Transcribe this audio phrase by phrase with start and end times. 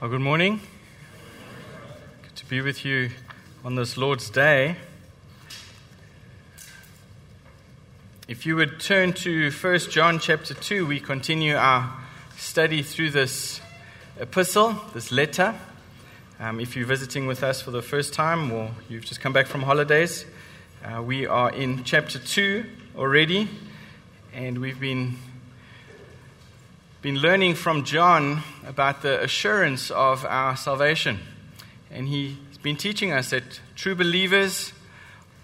[0.00, 0.60] Well, good morning.
[2.22, 3.10] Good to be with you
[3.64, 4.76] on this Lord's Day.
[8.28, 11.92] If you would turn to 1 John chapter 2, we continue our
[12.36, 13.60] study through this
[14.20, 15.52] epistle, this letter.
[16.38, 19.48] Um, if you're visiting with us for the first time or you've just come back
[19.48, 20.24] from holidays,
[20.84, 22.64] uh, we are in chapter 2
[22.96, 23.48] already,
[24.32, 25.16] and we've been
[27.00, 31.20] been learning from John about the assurance of our salvation.
[31.92, 34.72] And he's been teaching us that true believers,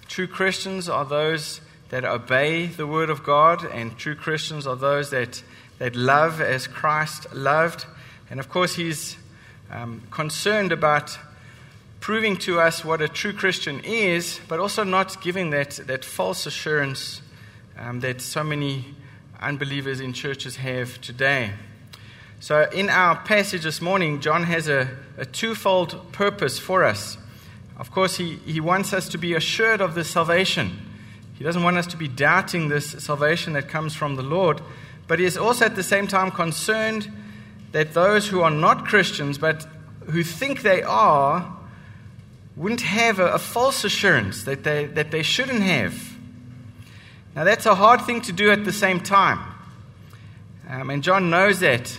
[0.09, 5.11] true Christians are those that obey the word of God, and true Christians are those
[5.11, 5.45] that,
[5.79, 7.87] that love as Christ loved.
[8.29, 9.17] And of course, he's
[9.71, 11.17] um, concerned about
[12.01, 16.47] proving to us what a true Christian is, but also not giving that, that false
[16.47, 17.23] assurance
[17.79, 18.97] um, that so many
[19.45, 21.53] unbelievers in churches have today.
[22.41, 27.17] So, in our passage this morning, John has a, a twofold purpose for us.
[27.77, 30.79] Of course, he, he wants us to be assured of this salvation.
[31.35, 34.61] He doesn't want us to be doubting this salvation that comes from the Lord,
[35.07, 37.11] but he is also at the same time concerned
[37.73, 39.67] that those who are not Christians but
[40.11, 41.57] who think they are
[42.57, 46.14] wouldn't have a, a false assurance that they, that they shouldn't have.
[47.35, 49.41] Now, that's a hard thing to do at the same time.
[50.69, 51.99] Um, and John knows that.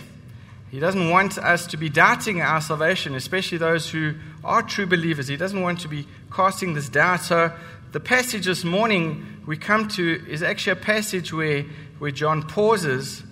[0.70, 5.28] He doesn't want us to be doubting our salvation, especially those who are true believers.
[5.28, 7.20] He doesn't want to be casting this doubt.
[7.20, 7.52] So,
[7.92, 11.64] the passage this morning we come to is actually a passage where,
[11.98, 13.22] where John pauses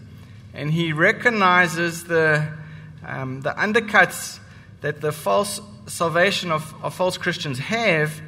[0.55, 2.49] and he recognizes the,
[3.05, 4.39] um, the undercuts
[4.81, 8.21] that the false salvation of, of false Christians have,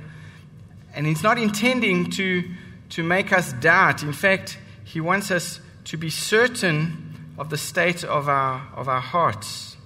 [0.95, 2.43] and he's not intending to
[2.91, 4.03] to make us doubt.
[4.03, 9.01] In fact, he wants us to be certain of the state of our, of our
[9.01, 9.77] hearts.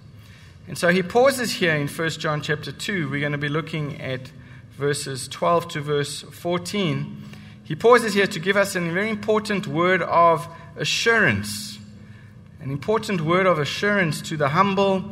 [0.69, 3.11] And so he pauses here in 1 John chapter 2.
[3.11, 4.31] We're going to be looking at
[4.73, 7.23] verses 12 to verse 14.
[7.65, 11.79] He pauses here to give us a very important word of assurance.
[12.61, 15.05] An important word of assurance to the humble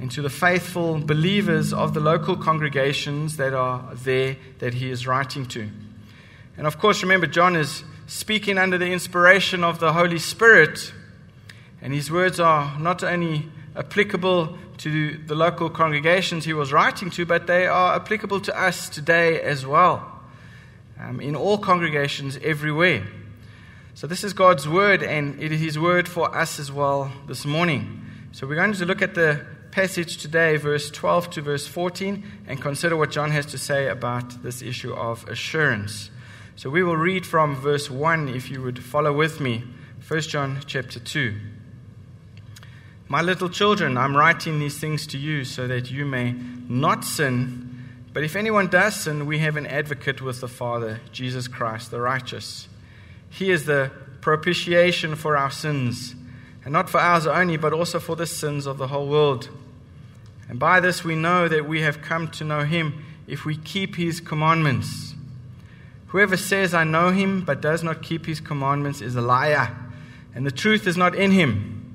[0.00, 5.06] and to the faithful believers of the local congregations that are there that he is
[5.06, 5.68] writing to.
[6.56, 10.92] And of course, remember, John is speaking under the inspiration of the Holy Spirit,
[11.82, 17.26] and his words are not only applicable to the local congregations he was writing to,
[17.26, 20.20] but they are applicable to us today as well,
[20.98, 23.06] um, in all congregations everywhere.
[23.94, 27.44] So, this is God's word, and it is his word for us as well this
[27.44, 28.02] morning.
[28.32, 32.60] So, we're going to look at the passage today, verse 12 to verse 14, and
[32.60, 36.10] consider what John has to say about this issue of assurance.
[36.56, 39.62] So we will read from verse 1 if you would follow with me.
[40.08, 41.34] 1 John chapter 2.
[43.08, 46.32] My little children, I'm writing these things to you so that you may
[46.66, 47.84] not sin.
[48.14, 52.00] But if anyone does sin, we have an advocate with the Father, Jesus Christ, the
[52.00, 52.68] righteous.
[53.28, 53.90] He is the
[54.22, 56.14] propitiation for our sins,
[56.64, 59.50] and not for ours only, but also for the sins of the whole world.
[60.48, 63.96] And by this we know that we have come to know him if we keep
[63.96, 65.15] his commandments.
[66.16, 69.76] Whoever says, I know him, but does not keep his commandments is a liar,
[70.34, 71.94] and the truth is not in him.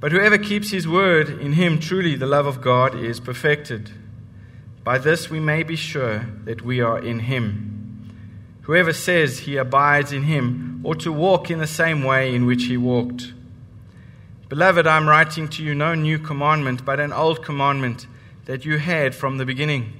[0.00, 3.92] But whoever keeps his word, in him truly the love of God is perfected.
[4.82, 8.12] By this we may be sure that we are in him.
[8.62, 12.64] Whoever says he abides in him ought to walk in the same way in which
[12.64, 13.34] he walked.
[14.48, 18.08] Beloved, I am writing to you no new commandment, but an old commandment
[18.46, 19.92] that you had from the beginning.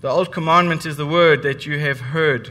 [0.00, 2.50] The old commandment is the word that you have heard.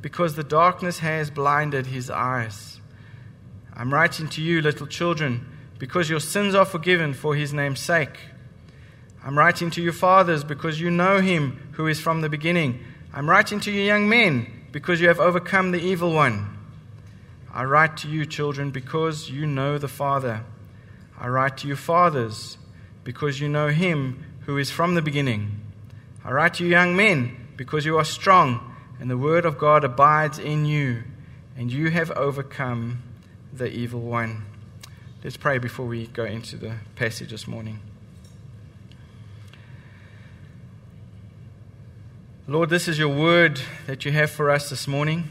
[0.00, 2.80] because the darkness has blinded his eyes.
[3.74, 5.46] I'm writing to you, little children,
[5.78, 8.18] because your sins are forgiven for his name's sake.
[9.24, 12.84] I'm writing to you, fathers, because you know him who is from the beginning.
[13.12, 16.56] I'm writing to you, young men, because you have overcome the evil one.
[17.52, 20.44] I write to you, children, because you know the Father.
[21.18, 22.58] I write to you, fathers,
[23.02, 25.60] because you know him who is from the beginning.
[26.24, 28.67] I write to you, young men, because you are strong,
[29.00, 31.02] and the word of God abides in you,
[31.56, 33.02] and you have overcome
[33.52, 34.44] the evil one.
[35.22, 37.80] Let's pray before we go into the passage this morning.
[42.46, 45.24] Lord, this is your word that you have for us this morning.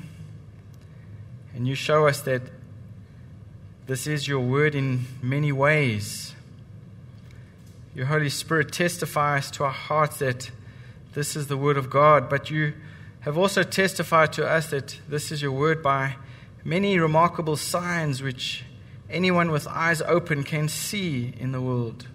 [1.55, 2.43] And you show us that
[3.87, 6.35] this is your word in many ways.
[7.95, 10.51] Your Holy Spirit testifies to our hearts that
[11.15, 12.73] this is the word of God, but you
[13.27, 16.15] have also testified to us that this is your word by
[16.63, 18.63] many remarkable signs which
[19.09, 22.07] anyone with eyes open can see in the world.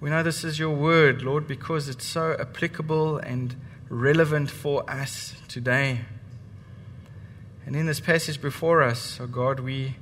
[0.00, 3.54] We know this is your word, Lord, because it's so applicable and
[3.90, 6.00] relevant for us today.
[7.66, 9.96] And in this passage before us, oh God, we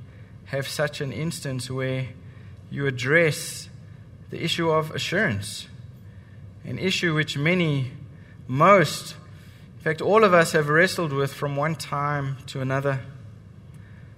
[0.45, 2.07] have such an instance where
[2.71, 3.67] you address
[4.29, 5.67] the issue of assurance,
[6.63, 7.91] an issue which many,
[8.47, 9.15] most,
[9.79, 12.99] in fact, all of us have wrestled with from one time to another.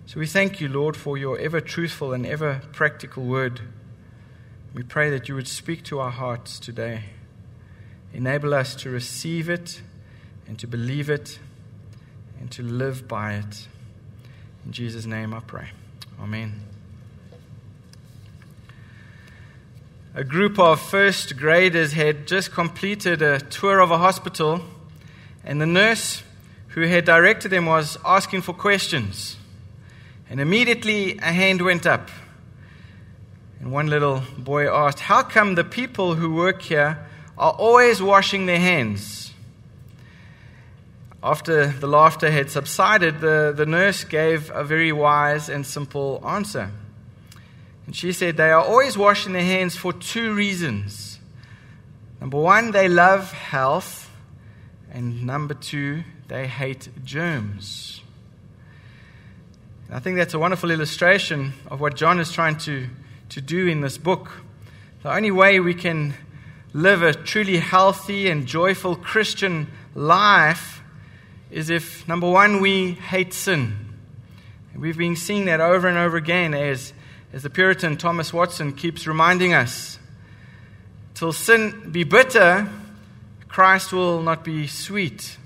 [0.07, 3.61] So we thank you, Lord, for your ever truthful and ever practical word.
[4.73, 7.03] We pray that you would speak to our hearts today.
[8.11, 9.83] Enable us to receive it
[10.47, 11.37] and to believe it
[12.39, 13.67] and to live by it.
[14.65, 15.67] In Jesus' name I pray.
[16.19, 16.59] Amen.
[20.15, 24.61] A group of first graders had just completed a tour of a hospital
[25.43, 26.23] and the nurse
[26.69, 29.37] who had directed them was asking for questions.
[30.29, 32.09] And immediately a hand went up.
[33.59, 36.97] And one little boy asked, How come the people who work here
[37.37, 39.33] are always washing their hands?
[41.23, 46.71] After the laughter had subsided, the, the nurse gave a very wise and simple answer.
[47.85, 51.19] And she said, They are always washing their hands for two reasons.
[52.19, 54.00] Number one, they love health.
[54.91, 58.01] And number two, they hate germs.
[59.87, 62.87] And I think that's a wonderful illustration of what John is trying to,
[63.29, 64.31] to do in this book.
[65.03, 66.13] The only way we can
[66.73, 70.81] live a truly healthy and joyful Christian life
[71.49, 73.77] is if, number one, we hate sin.
[74.75, 76.91] We've been seeing that over and over again as,
[77.31, 79.99] as the Puritan Thomas Watson keeps reminding us.
[81.13, 82.69] Till sin be bitter,
[83.51, 85.37] Christ will not be sweet.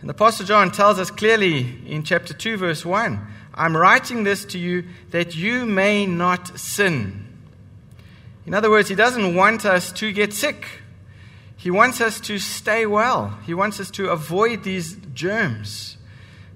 [0.00, 3.24] And the Apostle John tells us clearly in chapter 2, verse 1
[3.54, 7.24] I'm writing this to you that you may not sin.
[8.46, 10.66] In other words, he doesn't want us to get sick.
[11.56, 13.38] He wants us to stay well.
[13.46, 15.98] He wants us to avoid these germs.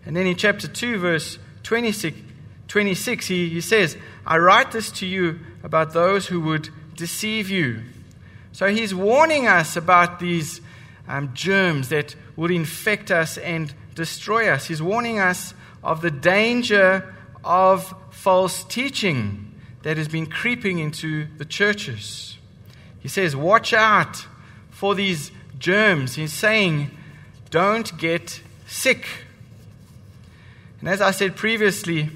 [0.04, 2.18] And then in chapter 2, verse 26,
[2.66, 7.82] 26 he, he says, I write this to you about those who would deceive you.
[8.54, 10.60] So he's warning us about these
[11.08, 14.66] um, germs that would infect us and destroy us.
[14.66, 17.12] He's warning us of the danger
[17.42, 19.52] of false teaching
[19.82, 22.38] that has been creeping into the churches.
[23.00, 24.24] He says, Watch out
[24.70, 26.14] for these germs.
[26.14, 26.92] He's saying,
[27.50, 29.08] Don't get sick.
[30.78, 32.08] And as I said previously,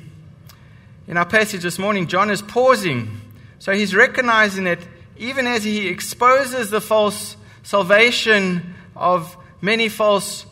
[1.09, 3.21] in our passage this morning, John is pausing.
[3.59, 4.79] So he's recognizing that
[5.19, 10.47] even as he exposes the false salvation of many false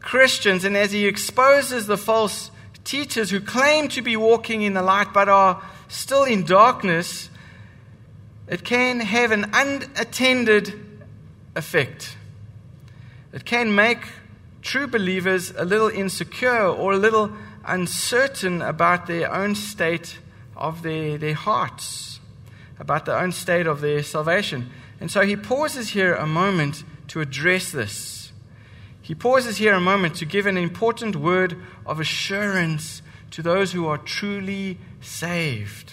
[0.00, 2.50] Christians, and as he exposes the false
[2.84, 7.28] teachers who claim to be walking in the light but are still in darkness,
[8.48, 10.72] it can have an unattended
[11.54, 12.16] effect.
[13.32, 13.98] It can make
[14.62, 17.32] true believers a little insecure or a little
[17.64, 20.18] uncertain about their own state
[20.56, 22.15] of their, their hearts
[22.78, 24.70] about their own state of their salvation.
[25.00, 28.32] And so he pauses here a moment to address this.
[29.02, 33.86] He pauses here a moment to give an important word of assurance to those who
[33.86, 35.92] are truly saved.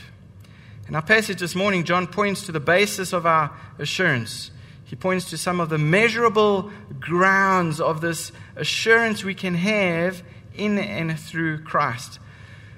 [0.88, 4.52] In our passage this morning, John points to the basis of our assurance.
[4.84, 10.24] He points to some of the measurable grounds of this assurance we can have
[10.56, 12.20] in and through Christ.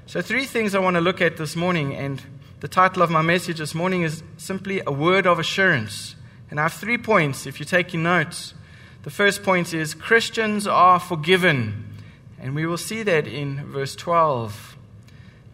[0.06, 2.22] So, three things I want to look at this morning, and
[2.66, 6.16] the title of my message this morning is simply A Word of Assurance.
[6.50, 8.56] And I have three points if you're taking notes.
[9.04, 11.96] The first point is Christians are forgiven.
[12.40, 14.78] And we will see that in verse 12.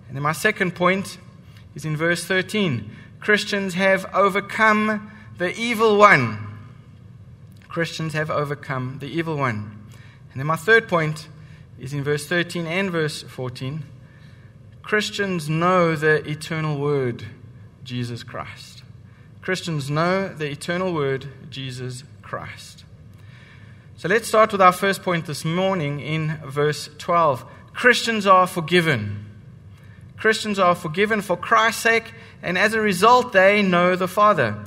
[0.08, 1.18] And then my second point
[1.75, 2.89] is in verse 13
[3.20, 6.48] Christians have overcome the evil one.
[7.68, 9.77] Christians have overcome the evil one.
[10.32, 11.27] And then my third point
[11.77, 13.84] is in verse 13 and verse 14.
[14.84, 17.24] Christians know the eternal word,
[17.84, 18.84] Jesus Christ.
[19.42, 22.84] Christians know the eternal word, Jesus Christ.
[23.98, 27.46] So let's start with our first point this morning in verse 12.
[27.74, 29.26] Christians are forgiven.
[30.18, 34.64] Christians are forgiven for Christ's sake, and as a result, they know the Father.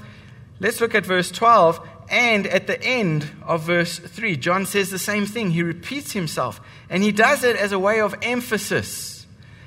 [0.61, 4.37] Let's look at verse 12 and at the end of verse 3.
[4.37, 5.51] John says the same thing.
[5.51, 9.14] He repeats himself, and he does it as a way of emphasis.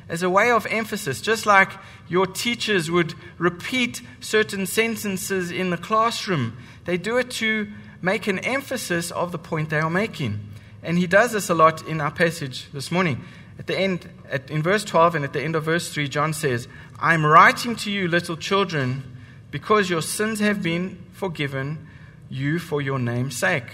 [0.10, 1.72] As a way of emphasis, just like
[2.08, 7.68] your teachers would repeat certain sentences in the classroom, they do it to
[8.02, 10.40] make an emphasis of the point they are making.
[10.82, 13.24] And he does this a lot in our passage this morning.
[13.60, 16.32] At the end, at, in verse 12 and at the end of verse 3, John
[16.32, 16.68] says,
[17.00, 19.04] I'm writing to you, little children,
[19.52, 21.88] because your sins have been forgiven
[22.30, 23.66] you for your name's sake.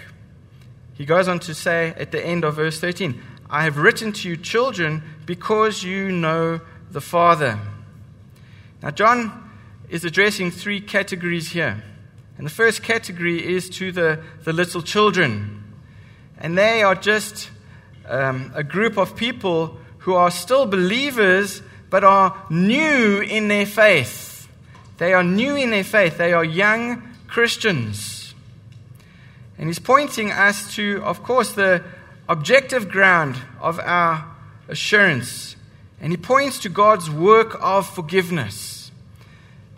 [0.94, 3.22] He goes on to say at the end of verse 13,
[3.54, 7.60] I have written to you, children, because you know the Father.
[8.82, 9.52] Now, John
[9.90, 11.84] is addressing three categories here.
[12.40, 15.64] And the first category is to the, the little children.
[16.40, 17.52] And they are just
[18.10, 24.48] um, a group of people who are still believers but are new in their faith.
[24.98, 26.18] They are new in their faith.
[26.18, 28.34] They are young Christians.
[29.60, 31.84] And he's pointing us to, of course, the
[32.28, 34.26] objective ground of our
[34.68, 35.56] assurance.
[36.00, 38.92] And he points to God's work of forgiveness.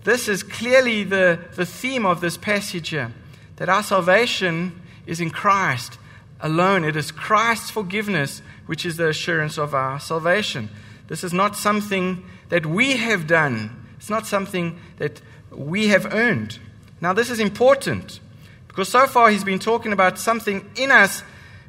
[0.04, 3.12] This is clearly the, the theme of this passage here
[3.56, 5.98] that our salvation is in Christ
[6.42, 6.84] alone.
[6.84, 10.70] It is Christ's forgiveness which is the assurance of our salvation.
[11.08, 15.22] This is not something that we have done, it's not something that
[15.52, 16.60] we have earned.
[17.02, 18.20] Now, this is important
[18.68, 21.24] because so far he's been talking about something in us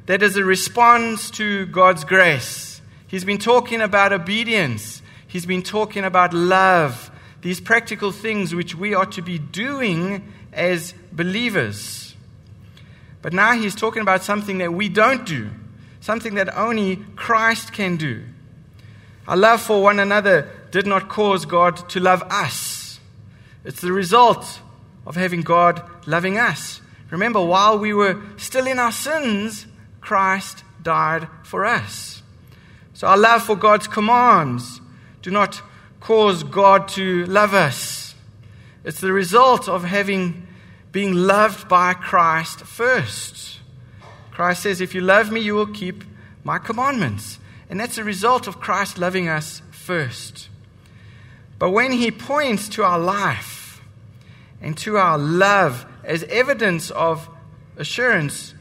[0.07, 2.81] that is a response to God's grace.
[3.07, 7.11] He's been talking about obedience, he's been talking about love,
[7.41, 12.15] these practical things which we are to be doing as believers.
[13.21, 15.49] But now he's talking about something that we don't do,
[15.99, 18.23] something that only Christ can do.
[19.27, 22.99] Our love for one another did not cause God to love us,
[23.65, 24.61] it's the result
[25.05, 26.79] of having God loving us.
[27.09, 29.65] Remember, while we were still in our sins,
[30.07, 32.23] Christ died for us.
[32.93, 34.79] So our love for God's commands
[35.21, 35.61] do not
[35.99, 38.15] cause God to love us.
[38.85, 40.47] It's the result of having
[40.93, 43.59] being loved by Christ first.
[44.31, 46.05] Christ says, If you love me, you will keep
[46.45, 47.39] my commandments.
[47.69, 50.47] And that's a result of Christ loving us first.
[51.59, 53.81] But when he points to our life
[54.61, 57.27] and to our love as evidence of
[57.75, 58.53] assurance,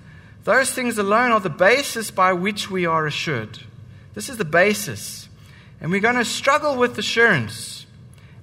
[0.47, 3.59] those things alone are the basis by which we are assured.
[4.15, 5.29] This is the basis.
[5.81, 7.85] And we're going to struggle with assurance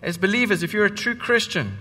[0.02, 1.78] as believers if you're a true Christian.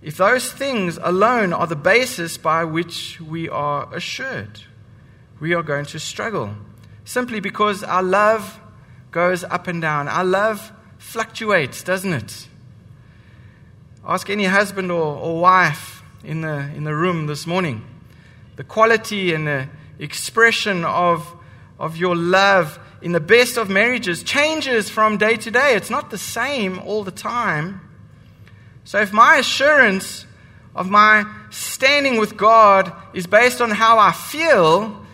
[0.00, 4.60] If those things alone are the basis by which we are assured,
[5.38, 6.54] we are going to struggle.
[7.04, 8.58] Simply because our love
[9.10, 10.08] goes up and down.
[10.08, 12.48] Our love fluctuates, doesn't it?
[14.02, 17.84] Ask any husband or, or wife in the, in the room this morning.
[18.56, 19.68] The quality and the
[19.98, 21.26] expression of,
[21.78, 25.74] of your love in the best of marriages changes from day to day.
[25.74, 27.80] It's not the same all the time.
[28.84, 30.26] So if my assurance
[30.74, 35.04] of my standing with God is based on how I feel,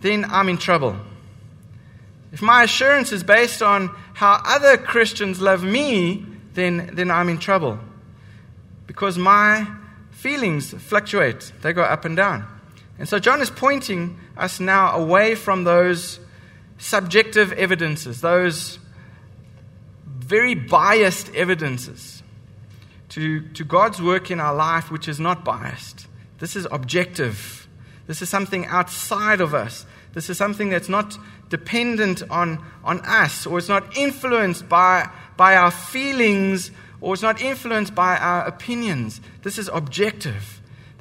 [0.00, 0.96] then I'm in trouble.
[2.32, 7.38] If my assurance is based on how other Christians love me, then, then I'm in
[7.38, 7.78] trouble.
[8.86, 9.66] Because my
[10.10, 12.46] feelings fluctuate, they go up and down.
[12.98, 16.20] And so John is pointing us now away from those
[16.78, 18.78] subjective evidences, those
[20.06, 22.22] very biased evidences
[23.10, 26.06] to, to God's work in our life, which is not biased.
[26.38, 27.68] This is objective.
[28.06, 29.86] This is something outside of us.
[30.12, 31.16] This is something that's not
[31.48, 36.70] dependent on, on us, or it's not influenced by, by our feelings,
[37.00, 39.20] or it's not influenced by our opinions.
[39.42, 40.53] This is objective.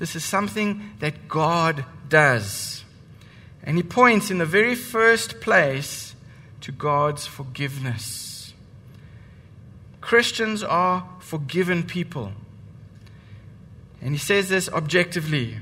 [0.03, 2.83] This is something that God does.
[3.63, 6.13] And he points in the very first place
[6.59, 8.53] to God's forgiveness.
[10.01, 12.33] Christians are forgiven people.
[14.01, 15.59] And he says this objectively.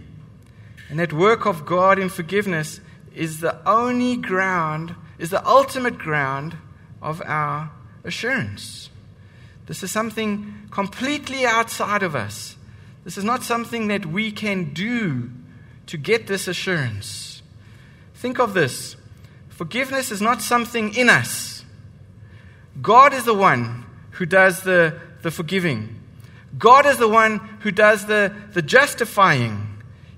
[0.90, 2.80] And that work of God in forgiveness
[3.14, 6.58] is the only ground, is the ultimate ground
[7.00, 7.70] of our
[8.04, 8.90] assurance.
[9.68, 12.56] This is something completely outside of us.
[13.04, 15.32] This is not something that we can do
[15.88, 17.42] to get this assurance.
[18.16, 18.96] Think of this
[19.50, 21.66] forgiveness is not something in us,
[22.82, 26.02] God is the one who does the the forgiving.
[26.58, 29.68] God is the one who does the, the justifying.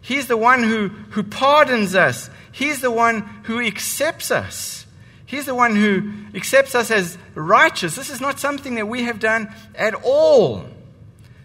[0.01, 2.29] He's the one who, who pardons us.
[2.51, 4.85] He's the one who accepts us.
[5.25, 7.95] He's the one who accepts us as righteous.
[7.95, 10.65] This is not something that we have done at all.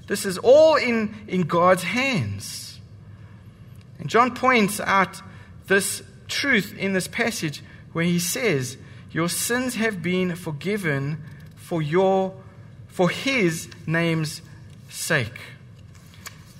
[0.08, 2.80] This is all in, in God's hands.
[4.00, 5.20] And John points out
[5.66, 7.62] this truth in this passage
[7.92, 8.78] where he says,
[9.12, 11.22] Your sins have been forgiven
[11.56, 12.34] for, your,
[12.88, 14.40] for his name's
[14.88, 15.40] sake.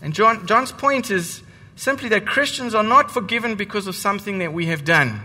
[0.03, 1.43] And John, John's point is
[1.75, 5.23] simply that Christians are not forgiven because of something that we have done,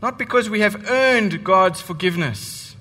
[0.00, 2.76] not because we have earned God's forgiveness,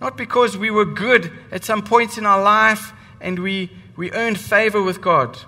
[0.00, 4.38] not because we were good at some points in our life and we, we earned
[4.38, 5.38] favor with God.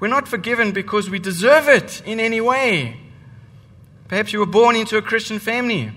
[0.00, 2.96] We're not forgiven because we deserve it in any way.
[4.08, 5.92] Perhaps you were born into a Christian family.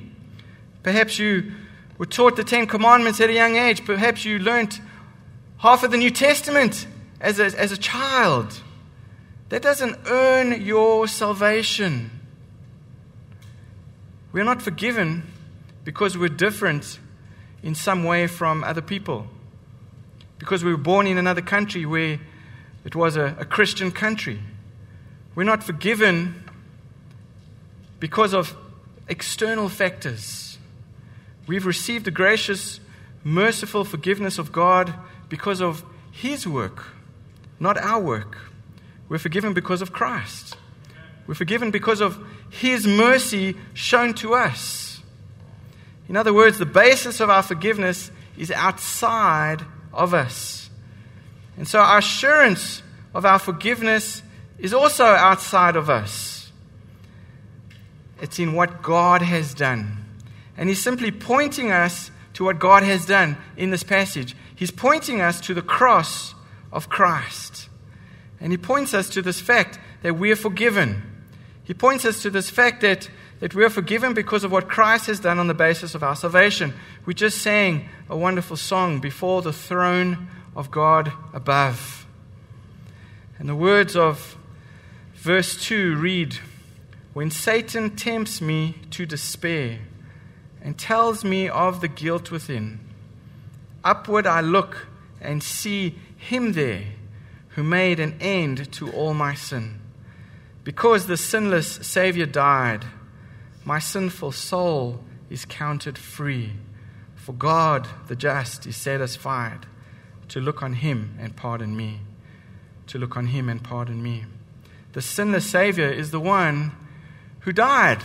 [0.84, 1.51] Perhaps you
[1.98, 3.84] were taught the Ten Commandments at a young age.
[3.84, 4.79] Perhaps you learned
[5.58, 6.88] half of the New Testament
[7.20, 8.62] as a, as a child.
[9.50, 12.12] That doesn't earn your salvation.
[14.32, 15.24] We're not forgiven
[15.84, 17.00] because we're different
[17.63, 19.27] in some way from other people.
[20.46, 22.20] Because we were born in another country where
[22.84, 24.40] it was a, a Christian country.
[25.34, 26.44] We're not forgiven
[28.00, 28.56] because of
[29.08, 30.60] external factors.
[31.48, 32.80] We've received the gracious,
[33.24, 34.94] merciful forgiveness of God
[35.30, 36.90] because of His work,
[37.60, 38.38] not our work.
[39.10, 40.58] We're forgiven because of Christ.
[41.25, 45.02] We're forgiven because of His mercy shown to us.
[46.08, 50.70] In other words, the basis of our forgiveness is outside of us.
[51.58, 52.84] And so our assurance
[53.14, 54.22] of our forgiveness
[54.60, 56.52] is also outside of us.
[58.22, 60.06] It's in what God has done.
[60.58, 64.36] And He's simply pointing us to what God has done in this passage.
[64.56, 66.36] He's pointing us to the cross
[66.72, 67.70] of Christ.
[68.40, 71.02] And he points us to this fact that we are forgiven.
[71.64, 75.08] He points us to this fact that, that we are forgiven because of what Christ
[75.08, 76.74] has done on the basis of our salvation.
[77.06, 82.06] We just sang a wonderful song, Before the Throne of God Above.
[83.38, 84.38] And the words of
[85.15, 86.38] verse 2 read
[87.13, 89.79] When Satan tempts me to despair
[90.62, 92.79] and tells me of the guilt within,
[93.83, 94.88] Upward I look
[95.22, 96.86] and see him there
[97.50, 99.79] who made an end to all my sin.
[100.64, 102.86] Because the sinless Savior died,
[103.66, 106.54] my sinful soul is counted free.
[107.16, 109.66] For God, the just, is satisfied
[110.30, 112.00] to look on him and pardon me.
[112.88, 114.25] To look on him and pardon me.
[114.94, 116.72] The sinless Savior is the one
[117.42, 118.01] who died.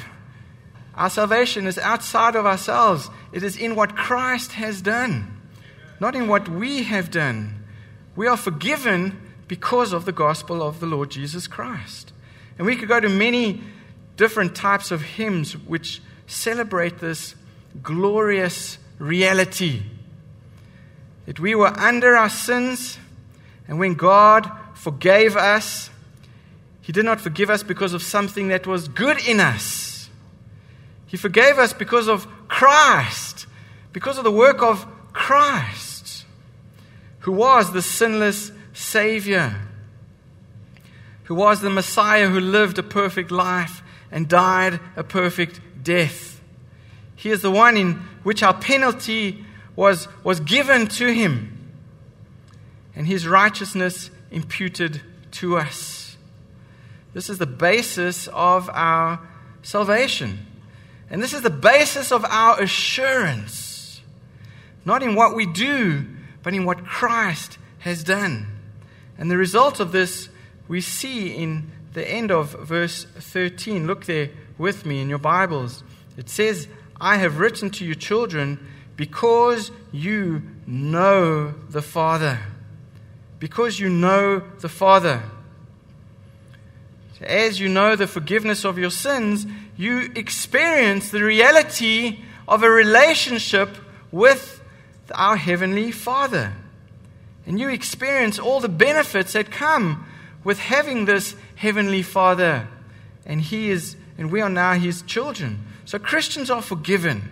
[0.95, 5.41] Our salvation is outside of ourselves, it is in what Christ has done
[6.01, 7.63] not in what we have done.
[8.17, 12.13] We are forgiven because of the gospel of the Lord Jesus Christ.
[12.59, 13.63] And we could go to many
[14.21, 17.35] different types of hymns which celebrate this
[17.83, 19.83] glorious reality
[21.25, 22.99] that we were under our sins,
[23.67, 25.89] and when God forgave us,
[26.83, 30.11] He did not forgive us because of something that was good in us.
[31.07, 33.47] He forgave us because of Christ,
[33.95, 36.27] because of the work of Christ
[37.21, 39.55] who was the sinless Savior,
[41.25, 46.41] who was the Messiah who lived a perfect life and died a perfect death.
[47.17, 49.45] He is the one in which our penalty
[49.77, 51.57] was, was given to him
[52.95, 55.01] and his righteousness imputed
[55.33, 56.17] to us.
[57.13, 59.21] This is the basis of our
[59.63, 60.47] salvation.
[61.11, 64.01] And this is the basis of our assurance.
[64.85, 66.07] Not in what we do,
[66.43, 68.47] but in what Christ has done.
[69.19, 70.29] And the result of this
[70.69, 73.87] we see in the end of verse 13.
[73.87, 75.83] Look there with me in your Bibles.
[76.17, 76.69] It says,
[77.01, 78.65] I have written to you, children,
[78.97, 82.39] because you know the Father.
[83.39, 85.23] Because you know the Father.
[87.21, 93.77] As you know the forgiveness of your sins, you experience the reality of a relationship
[94.11, 94.63] with
[95.15, 96.53] our Heavenly Father.
[97.47, 100.07] And you experience all the benefits that come
[100.45, 102.67] with having this Heavenly Father.
[103.27, 105.67] And He is, and we are now His children.
[105.85, 107.29] So Christians are forgiven.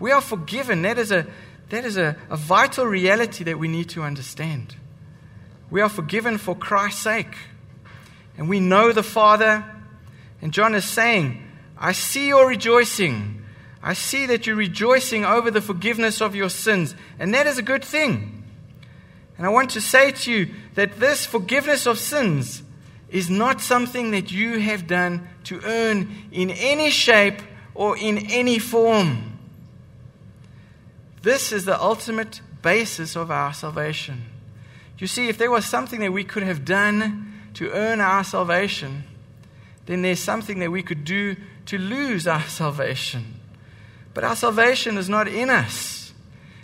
[0.00, 0.82] We are forgiven.
[0.82, 1.28] That is a
[1.68, 4.74] that is a, a vital reality that we need to understand.
[5.70, 7.36] We are forgiven for Christ's sake.
[8.36, 9.64] And we know the Father.
[10.42, 11.40] And John is saying,
[11.78, 13.44] I see your rejoicing.
[13.80, 17.62] I see that you're rejoicing over the forgiveness of your sins, and that is a
[17.62, 18.42] good thing.
[19.38, 22.64] And I want to say to you that this forgiveness of sins
[23.10, 27.40] is not something that you have done to earn in any shape
[27.74, 29.38] or in any form.
[31.22, 34.24] This is the ultimate basis of our salvation.
[34.98, 39.04] You see, if there was something that we could have done to earn our salvation,
[39.86, 43.40] then there's something that we could do to lose our salvation.
[44.14, 46.12] But our salvation is not in us,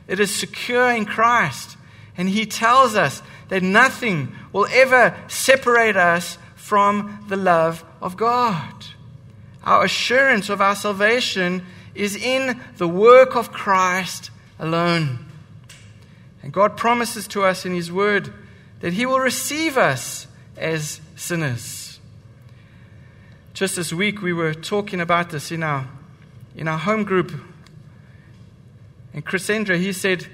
[0.06, 1.76] it is secure in Christ.
[2.18, 8.86] And He tells us that nothing will ever separate us from the love of God.
[9.62, 15.26] Our assurance of our salvation is in the work of Christ alone.
[16.42, 18.32] And God promises to us in His Word
[18.80, 22.00] that He will receive us as sinners.
[23.52, 25.86] Just this week, we were talking about this in our,
[26.56, 27.30] in our home group.
[29.12, 30.28] And Crescendra, he said,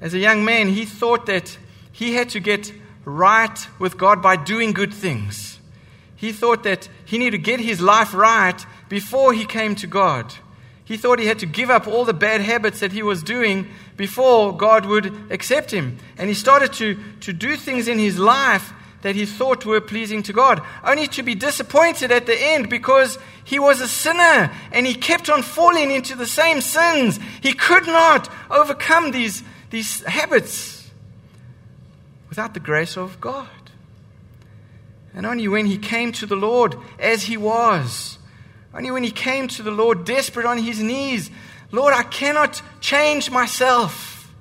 [0.00, 1.56] as a young man, he thought that
[1.92, 2.72] he had to get
[3.04, 5.58] right with God by doing good things.
[6.16, 10.32] He thought that he needed to get his life right before he came to God.
[10.84, 13.68] He thought he had to give up all the bad habits that he was doing
[13.96, 15.98] before God would accept him.
[16.18, 20.22] And he started to, to do things in his life that he thought were pleasing
[20.24, 24.86] to God, only to be disappointed at the end because he was a sinner and
[24.86, 27.18] he kept on falling into the same sins.
[27.40, 30.81] He could not overcome these, these habits
[32.32, 33.46] without the grace of God.
[35.14, 38.16] And only when he came to the Lord as he was,
[38.72, 41.30] only when he came to the Lord desperate on his knees,
[41.72, 44.32] Lord, I cannot change myself.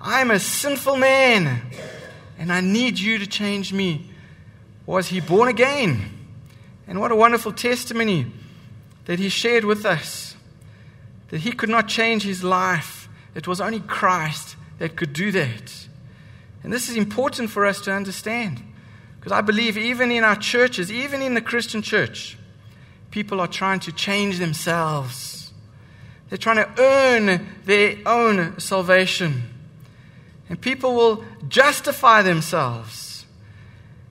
[0.00, 1.62] I am a sinful man
[2.38, 4.08] and I need you to change me.
[4.86, 6.08] Was he born again?
[6.86, 8.26] And what a wonderful testimony
[9.06, 10.36] that he shared with us
[11.30, 13.08] that he could not change his life.
[13.34, 15.86] It was only Christ that could do that.
[16.66, 18.60] And this is important for us to understand.
[19.20, 22.36] Because I believe even in our churches, even in the Christian church,
[23.12, 25.52] people are trying to change themselves.
[26.28, 29.44] They're trying to earn their own salvation.
[30.48, 33.26] And people will justify themselves.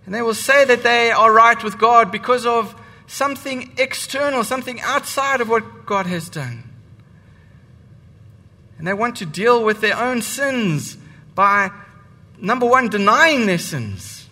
[0.05, 2.73] And they will say that they are right with God because of
[3.05, 6.63] something external, something outside of what God has done.
[8.77, 10.95] And they want to deal with their own sins
[11.35, 11.69] by,
[12.45, 14.27] number one, denying their sins,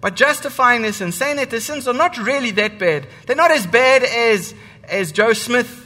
[0.00, 3.08] by justifying their sins, saying that their sins are not really that bad.
[3.26, 5.80] They're not as bad as, as Joe Smith.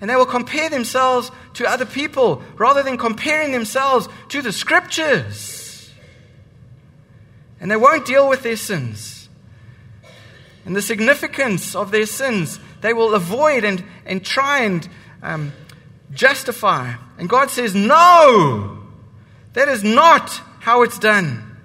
[0.00, 5.90] And they will compare themselves to other people rather than comparing themselves to the scriptures.
[7.60, 9.28] And they won't deal with their sins.
[10.66, 14.86] And the significance of their sins, they will avoid and, and try and
[15.22, 15.52] um,
[16.12, 16.94] justify.
[17.18, 18.75] And God says, No,
[19.56, 21.56] that is not how it's done.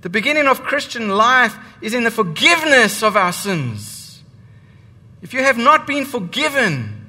[0.00, 4.24] The beginning of Christian life is in the forgiveness of our sins.
[5.22, 7.06] If you have not been forgiven,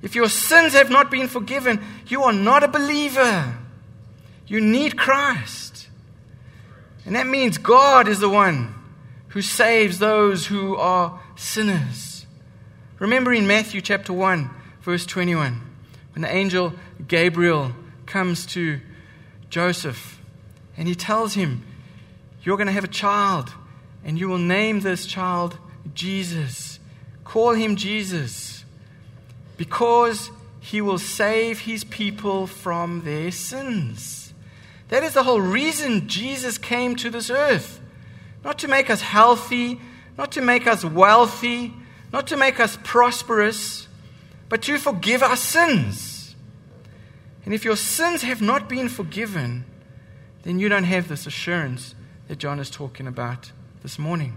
[0.00, 3.54] if your sins have not been forgiven, you are not a believer.
[4.46, 5.88] You need Christ.
[7.04, 8.74] And that means God is the one
[9.28, 12.24] who saves those who are sinners.
[12.98, 14.48] Remember in Matthew chapter 1,
[14.80, 15.60] verse 21,
[16.14, 16.72] when the angel
[17.06, 17.72] Gabriel
[18.06, 18.80] comes to
[19.50, 20.20] Joseph
[20.76, 21.62] and he tells him,
[22.42, 23.52] You're going to have a child,
[24.04, 25.58] and you will name this child
[25.92, 26.78] Jesus.
[27.24, 28.64] Call him Jesus
[29.56, 34.32] because he will save his people from their sins.
[34.88, 37.80] That is the whole reason Jesus came to this earth.
[38.42, 39.80] Not to make us healthy,
[40.16, 41.74] not to make us wealthy,
[42.12, 43.86] not to make us prosperous,
[44.48, 46.09] but to forgive our sins.
[47.44, 49.64] And if your sins have not been forgiven,
[50.42, 51.94] then you don't have this assurance
[52.28, 54.36] that John is talking about this morning.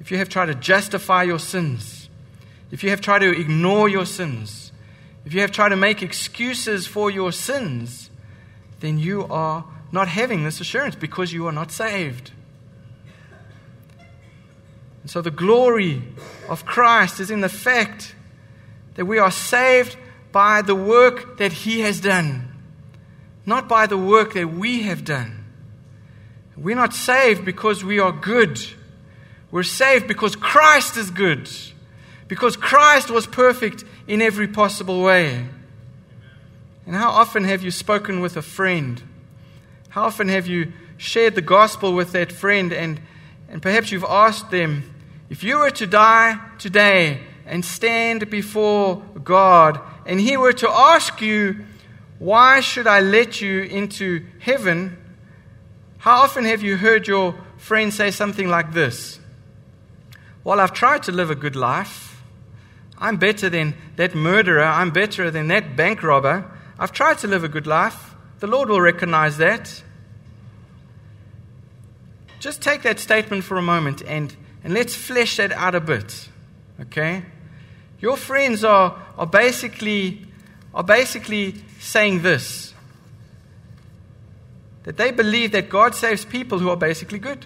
[0.00, 2.08] If you have tried to justify your sins,
[2.70, 4.72] if you have tried to ignore your sins,
[5.24, 8.10] if you have tried to make excuses for your sins,
[8.80, 12.32] then you are not having this assurance because you are not saved.
[15.02, 16.02] And so the glory
[16.48, 18.14] of Christ is in the fact
[18.94, 19.96] that we are saved
[20.32, 22.52] by the work that He has done,
[23.46, 25.44] not by the work that we have done.
[26.56, 28.60] We're not saved because we are good.
[29.50, 31.48] We're saved because Christ is good
[32.30, 35.46] because Christ was perfect in every possible way.
[36.86, 39.02] And how often have you spoken with a friend?
[39.88, 43.00] How often have you shared the gospel with that friend and,
[43.48, 44.94] and perhaps you've asked them,
[45.28, 51.20] if you were to die today and stand before God, and He were to ask
[51.20, 51.64] you,
[52.18, 54.98] Why should I let you into heaven?
[55.98, 59.20] How often have you heard your friend say something like this?
[60.42, 62.22] Well, I've tried to live a good life.
[62.98, 64.64] I'm better than that murderer.
[64.64, 66.44] I'm better than that bank robber.
[66.76, 68.14] I've tried to live a good life.
[68.40, 69.82] The Lord will recognize that.
[72.40, 76.28] just take that statement for a moment and, and let's flesh that out a bit.
[76.80, 77.22] Okay?
[78.00, 80.26] Your friends are, are, basically,
[80.74, 82.74] are basically saying this
[84.84, 87.44] that they believe that God saves people who are basically good.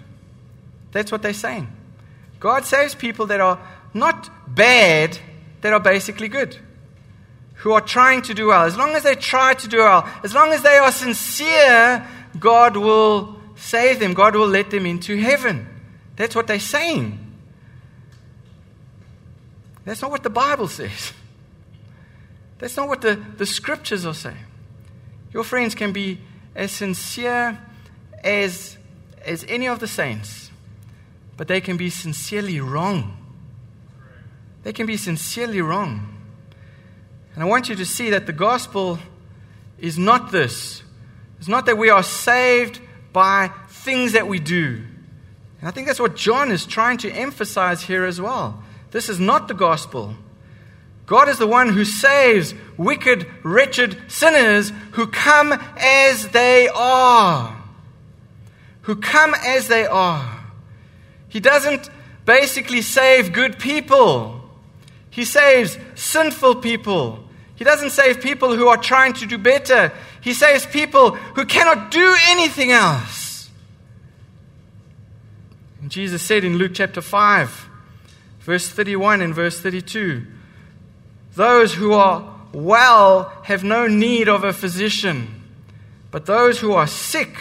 [0.93, 1.67] That's what they're saying.
[2.39, 3.59] God saves people that are
[3.93, 5.19] not bad,
[5.59, 6.57] that are basically good,
[7.55, 8.63] who are trying to do well.
[8.63, 12.07] As long as they try to do well, as long as they are sincere,
[12.39, 15.67] God will save them, God will let them into heaven.
[16.15, 17.24] That's what they're saying.
[19.85, 21.13] That's not what the Bible says.
[22.57, 24.37] That's not what the, the scriptures are saying.
[25.31, 26.19] Your friends can be
[26.55, 27.59] as sincere
[28.23, 28.77] as,
[29.23, 30.49] as any of the saints,
[31.37, 33.17] but they can be sincerely wrong.
[34.63, 36.15] They can be sincerely wrong.
[37.35, 38.97] And I want you to see that the gospel
[39.77, 40.81] is not this.
[41.37, 42.79] It's not that we are saved
[43.11, 44.81] by things that we do.
[45.59, 48.63] And I think that's what John is trying to emphasize here as well.
[48.95, 50.15] This is not the gospel.
[51.05, 57.61] God is the one who saves wicked, wretched sinners who come as they are.
[58.83, 60.45] Who come as they are.
[61.27, 61.89] He doesn't
[62.23, 64.49] basically save good people,
[65.09, 67.19] He saves sinful people.
[67.55, 69.91] He doesn't save people who are trying to do better.
[70.21, 73.49] He saves people who cannot do anything else.
[75.81, 77.64] And Jesus said in Luke chapter 5,
[78.45, 80.23] Verse 31 and verse 32
[81.33, 85.41] Those who are well have no need of a physician,
[86.11, 87.35] but those who are sick,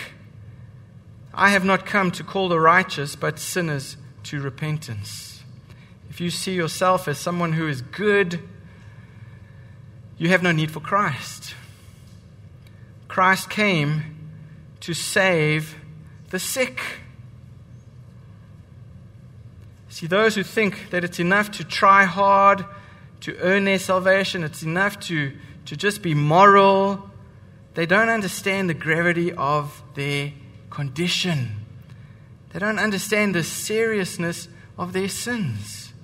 [1.34, 5.42] I have not come to call the righteous, but sinners to repentance.
[6.08, 8.40] If you see yourself as someone who is good,
[10.16, 11.54] you have no need for Christ.
[13.08, 14.04] Christ came
[14.80, 15.76] to save
[16.30, 16.80] the sick.
[20.04, 22.66] See, those who think that it's enough to try hard
[23.20, 25.32] to earn their salvation, it's enough to,
[25.64, 27.08] to just be moral,
[27.72, 30.34] they don't understand the gravity of their
[30.68, 31.64] condition.
[32.52, 35.94] They don't understand the seriousness of their sins.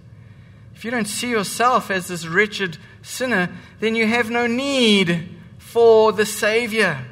[0.74, 6.10] If you don't see yourself as this wretched sinner, then you have no need for
[6.12, 7.04] the Savior.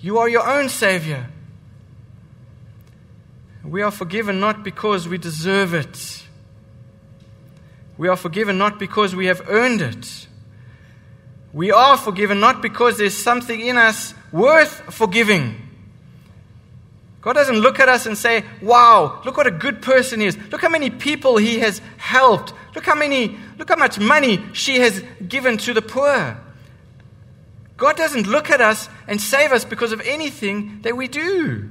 [0.00, 1.28] You are your own Savior.
[3.64, 6.24] We are forgiven not because we deserve it.
[7.96, 10.26] We are forgiven not because we have earned it.
[11.52, 15.60] We are forgiven not because there's something in us worth forgiving.
[17.20, 20.36] God doesn't look at us and say, Wow, look what a good person he is.
[20.50, 22.52] Look how many people he has helped.
[22.74, 26.36] Look how many, look how much money she has given to the poor.
[27.76, 31.70] God doesn't look at us and save us because of anything that we do.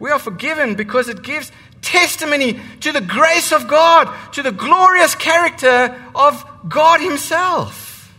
[0.00, 5.14] We are forgiven because it gives testimony to the grace of God, to the glorious
[5.14, 8.18] character of God Himself.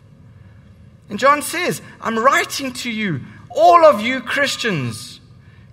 [1.10, 5.20] And John says, I'm writing to you, all of you Christians,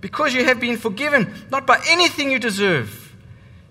[0.01, 3.14] because you have been forgiven, not by anything you deserve.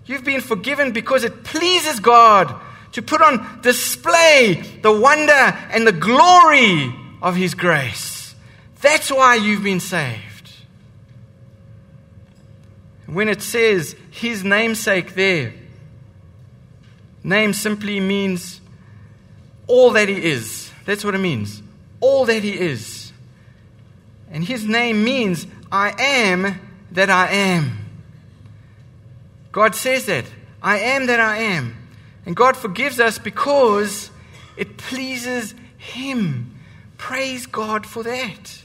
[0.06, 2.54] You've been forgiven because it pleases God
[2.92, 8.34] to put on display the wonder and the glory of His grace.
[8.80, 10.27] That's why you've been saved.
[13.08, 15.54] When it says his namesake there,
[17.24, 18.60] name simply means
[19.66, 20.70] all that he is.
[20.84, 21.62] That's what it means.
[22.00, 23.12] All that he is.
[24.30, 26.60] And his name means I am
[26.92, 27.78] that I am.
[29.52, 30.26] God says that.
[30.62, 31.76] I am that I am.
[32.26, 34.10] And God forgives us because
[34.58, 36.54] it pleases him.
[36.98, 38.62] Praise God for that.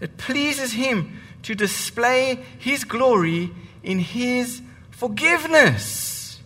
[0.00, 3.50] It pleases him to display His glory
[3.82, 6.40] in His forgiveness.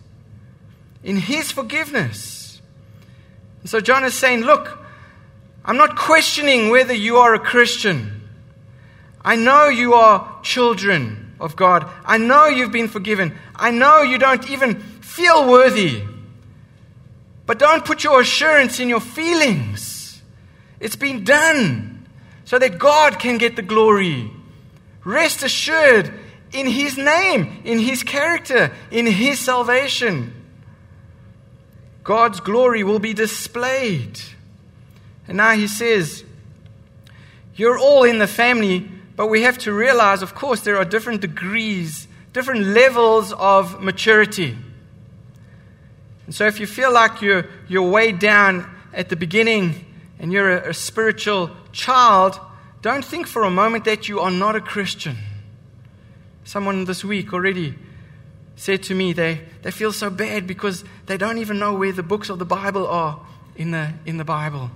[1.03, 2.61] In His forgiveness.
[3.61, 4.79] And so John is saying, Look,
[5.65, 8.21] I'm not questioning whether you are a Christian.
[9.23, 11.89] I know you are children of God.
[12.05, 13.37] I know you've been forgiven.
[13.55, 16.03] I know you don't even feel worthy.
[17.45, 20.21] But don't put your assurance in your feelings.
[20.79, 22.07] It's been done
[22.45, 24.29] so that God can get the glory.
[25.03, 26.13] Rest assured
[26.51, 30.33] in His name, in His character, in His salvation.
[32.03, 34.19] God's glory will be displayed.
[35.27, 36.23] And now He says,
[37.55, 41.21] You're all in the family, but we have to realize, of course, there are different
[41.21, 44.57] degrees, different levels of maturity.
[46.25, 49.85] And so if you feel like you're, you're way down at the beginning
[50.19, 52.39] and you're a, a spiritual child,
[52.83, 55.15] don't think for a moment that you are not a Christian.
[56.43, 57.75] Someone this week already
[58.57, 62.03] said to me they, they feel so bad because they don't even know where the
[62.03, 63.21] books of the Bible are
[63.55, 64.69] in the, in the Bible.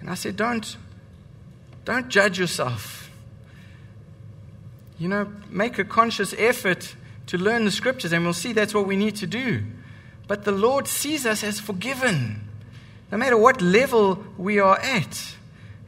[0.00, 0.76] And I said, don't,
[1.84, 3.12] don't judge yourself.
[4.98, 6.96] You know, make a conscious effort
[7.28, 9.62] to learn the scriptures, and we'll see that's what we need to do.
[10.26, 12.40] But the Lord sees us as forgiven,
[13.12, 15.37] no matter what level we are at.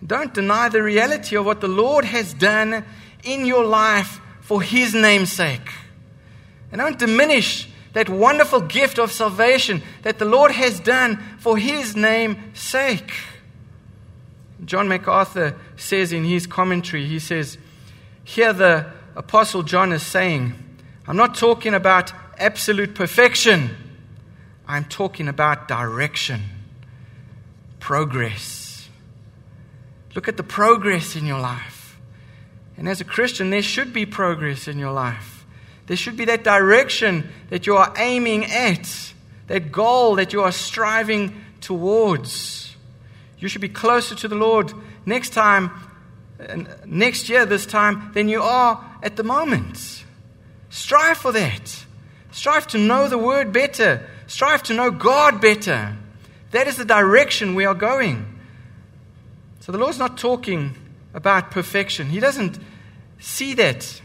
[0.07, 2.85] Don't deny the reality of what the Lord has done
[3.23, 5.73] in your life for His name's sake.
[6.73, 11.97] And don't diminish that wonderful gift of salvation that the Lord has done for His
[11.97, 13.13] name's sake.
[14.65, 17.59] John MacArthur says in his commentary, he says,
[18.25, 18.87] Here the
[19.17, 20.55] Apostle John is saying,
[21.07, 23.71] I'm not talking about absolute perfection,
[24.69, 26.43] I'm talking about direction,
[27.81, 28.70] progress.
[30.15, 31.99] Look at the progress in your life.
[32.77, 35.45] And as a Christian, there should be progress in your life.
[35.87, 39.13] There should be that direction that you are aiming at,
[39.49, 42.77] that goal that you are striving towards.
[43.39, 44.73] You should be closer to the Lord
[45.05, 45.71] next time,
[46.87, 50.05] next year, this time, than you are at the moment.
[50.71, 51.85] Strive for that.
[52.31, 54.09] Strive to know the Word better.
[54.27, 55.97] Strive to know God better.
[56.53, 58.30] That is the direction we are going.
[59.61, 60.75] So the Lord's not talking
[61.15, 62.09] about perfection.
[62.09, 62.59] He doesn't
[63.19, 64.01] see that.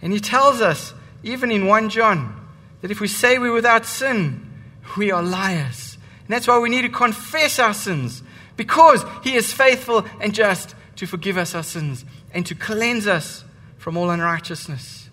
[0.00, 2.48] And He tells us, even in 1 John,
[2.80, 4.48] that if we say we're without sin,
[4.96, 5.98] we are liars.
[6.20, 8.22] And that's why we need to confess our sins,
[8.56, 13.44] because He is faithful and just to forgive us our sins and to cleanse us
[13.78, 15.08] from all unrighteousness.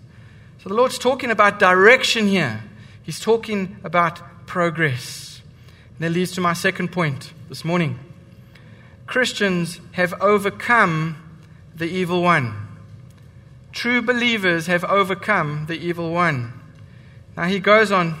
[0.62, 2.62] So the Lord's talking about direction here.
[3.02, 5.40] He's talking about progress.
[5.94, 7.98] And that leads to my second point this morning.
[9.10, 11.16] Christians have overcome
[11.74, 12.54] the evil one.
[13.72, 16.52] True believers have overcome the evil one.
[17.36, 18.14] Now he goes on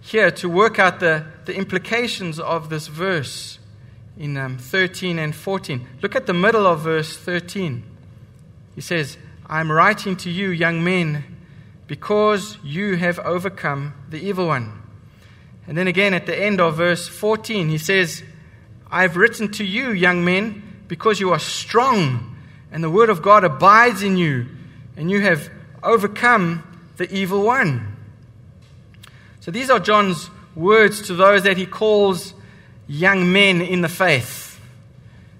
[0.00, 3.60] here to work out the, the implications of this verse
[4.18, 5.86] in um, 13 and 14.
[6.02, 7.84] Look at the middle of verse 13.
[8.74, 11.24] He says, I'm writing to you, young men,
[11.86, 14.82] because you have overcome the evil one.
[15.68, 18.24] And then again at the end of verse 14, he says,
[18.92, 22.36] I've written to you, young men, because you are strong,
[22.70, 24.46] and the word of God abides in you,
[24.98, 25.48] and you have
[25.82, 26.62] overcome
[26.98, 27.96] the evil one.
[29.40, 32.34] So these are John's words to those that he calls
[32.86, 34.60] young men in the faith.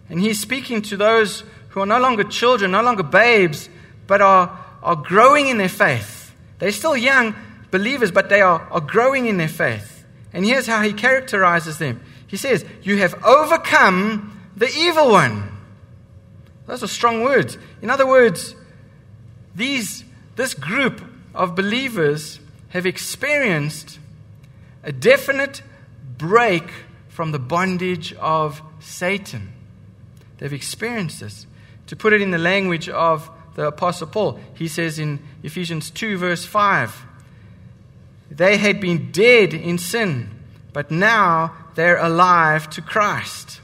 [0.08, 3.68] And he's speaking to those who are no longer children, no longer babes,
[4.06, 6.34] but are, are growing in their faith.
[6.58, 7.34] They're still young
[7.70, 10.04] believers, but they are, are growing in their faith.
[10.32, 12.00] And here's how he characterizes them
[12.33, 15.55] He says, You have overcome the evil one.
[16.66, 17.59] Those are strong words.
[17.83, 18.55] In other words,
[19.55, 20.03] these,
[20.35, 22.40] this group of believers
[22.71, 23.99] have experienced
[24.83, 25.61] a definite
[26.16, 26.71] break
[27.11, 29.53] from the bondage of Satan.
[30.38, 31.47] They've experienced this.
[31.88, 36.16] To put it in the language of the Apostle Paul, he says in Ephesians 2,
[36.16, 37.05] verse 5,
[38.31, 40.31] they had been dead in sin,
[40.73, 43.61] but now they're alive to Christ.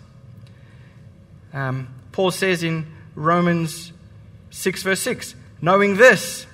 [1.52, 3.92] Um, Paul says in Romans
[4.50, 6.46] 6, verse 6, knowing this,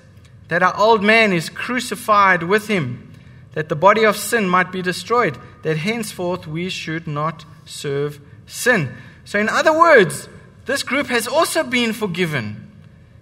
[0.49, 3.13] that our old man is crucified with him,
[3.53, 8.95] that the body of sin might be destroyed that henceforth we should not serve sin.
[9.25, 10.29] So, in other words,
[10.67, 12.71] this group has also been forgiven.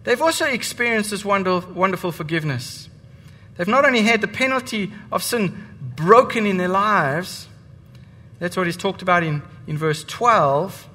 [0.04, 2.88] They've also experienced this wonderful forgiveness.
[3.56, 5.64] They've not only had the penalty of sin
[5.94, 7.46] broken in their lives,
[8.42, 10.88] that's what he's talked about in, in verse 12,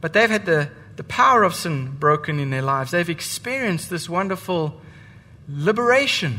[0.00, 2.92] but they've had the, the power of sin broken in their lives.
[2.92, 4.80] They've experienced this wonderful
[5.48, 6.38] liberation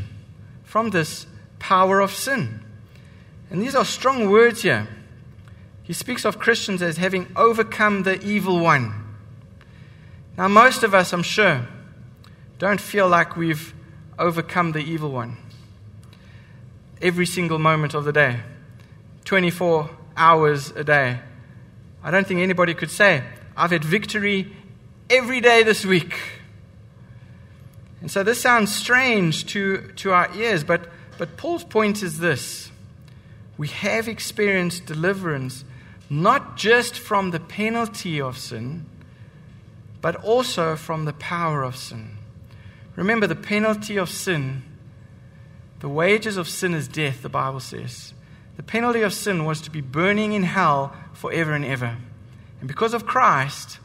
[0.64, 1.28] from this
[1.60, 2.62] power of sin.
[3.50, 4.88] And these are strong words here.
[5.84, 8.94] He speaks of Christians as having overcome the evil one.
[10.38, 11.68] Now, most of us, I'm sure,
[12.60, 13.74] don't feel like we've
[14.18, 15.36] overcome the evil one
[17.02, 18.39] every single moment of the day,
[19.32, 21.18] 24 hours a day.
[22.04, 23.24] I don't think anybody could say,
[23.56, 24.54] I've had victory
[25.10, 26.14] every day this week.
[28.02, 32.72] And so this sounds strange to, to our ears, but, but Paul's point is this
[33.58, 35.64] we have experienced deliverance
[36.10, 38.86] not just from the penalty of sin,
[40.02, 42.18] but also from the power of sin.
[42.98, 44.64] Remember, the penalty of sin,
[45.80, 48.14] the wages of sin is death, the Bible says.
[48.58, 51.97] The penalty of sin was to be burning in hell forever and ever.
[52.60, 53.80] And because of Christ,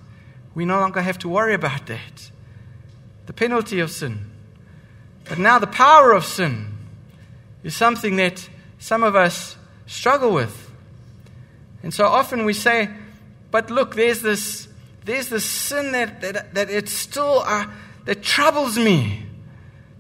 [0.55, 2.31] we no longer have to worry about that.
[3.27, 4.31] the penalty of sin.
[5.29, 6.73] But now the power of sin
[7.63, 8.49] is something that
[8.79, 9.57] some of us
[9.87, 10.71] struggle with.
[11.83, 12.89] And so often we say,
[13.51, 14.69] but look, there's this,
[15.05, 17.67] there's this sin that, that, that it still uh,
[18.05, 19.25] that troubles me,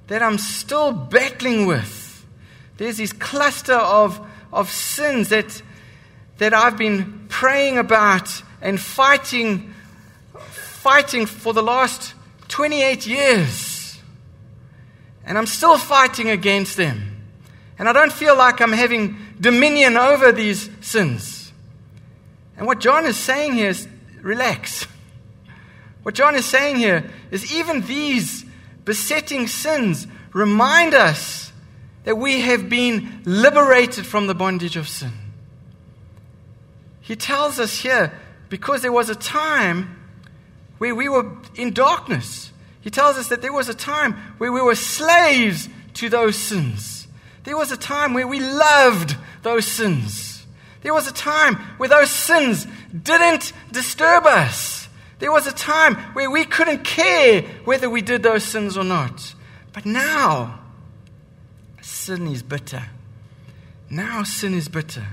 [0.06, 2.24] that I'm still battling with.
[2.76, 4.24] There's this cluster of,
[4.56, 5.62] of sins that,
[6.38, 9.74] that I've been praying about and fighting,
[10.34, 12.14] fighting for the last
[12.48, 13.98] 28 years.
[15.24, 17.16] And I'm still fighting against them.
[17.78, 21.52] And I don't feel like I'm having dominion over these sins.
[22.56, 23.86] And what John is saying here is
[24.22, 24.86] relax.
[26.02, 28.44] What John is saying here is even these
[28.84, 31.45] besetting sins remind us
[32.06, 35.10] that we have been liberated from the bondage of sin.
[37.00, 38.12] He tells us here
[38.48, 39.96] because there was a time
[40.78, 42.52] where we were in darkness.
[42.80, 47.08] He tells us that there was a time where we were slaves to those sins.
[47.42, 50.46] There was a time where we loved those sins.
[50.82, 52.68] There was a time where those sins
[53.02, 54.88] didn't disturb us.
[55.18, 59.34] There was a time where we couldn't care whether we did those sins or not.
[59.72, 60.60] But now,
[62.06, 62.84] sin is bitter.
[63.90, 65.06] Now, sin is bitter.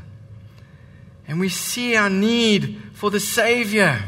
[1.28, 4.04] And we see our need for the Savior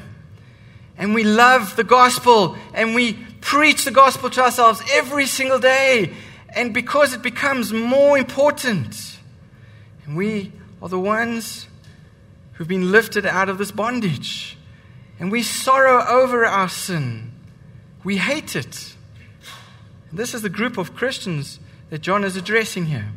[0.97, 6.13] and we love the gospel and we preach the gospel to ourselves every single day.
[6.49, 9.17] And because it becomes more important,
[10.05, 11.67] and we are the ones
[12.53, 14.57] who've been lifted out of this bondage,
[15.19, 17.31] and we sorrow over our sin,
[18.03, 18.95] we hate it.
[20.09, 21.59] And this is the group of Christians
[21.95, 23.07] that John is addressing here.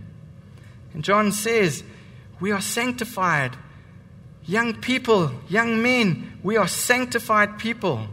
[0.95, 1.83] And John says,
[2.39, 3.57] We are sanctified
[4.49, 8.09] Young people, young men, we are sanctified people.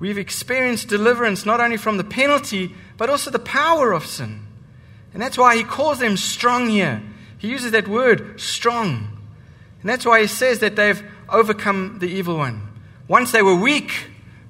[0.00, 4.44] We've experienced deliverance not only from the penalty, but also the power of sin.
[5.14, 7.00] And that's why he calls them strong here.
[7.38, 9.16] He uses that word, strong.
[9.80, 12.66] And that's why he says that they've overcome the evil one.
[13.06, 13.92] Once they were weak,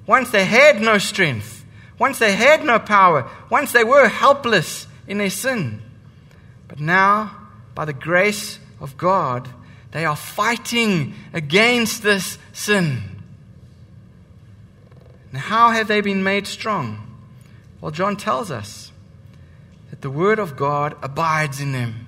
[0.07, 1.60] once they had no strength,
[2.01, 5.79] once they had no power, once they were helpless in their sin.
[6.67, 7.29] But now,
[7.75, 9.47] by the grace of God,
[9.91, 13.03] they are fighting against this sin.
[15.31, 17.05] Now, how have they been made strong?
[17.81, 18.91] Well, John tells us
[19.91, 22.07] that the Word of God abides in them.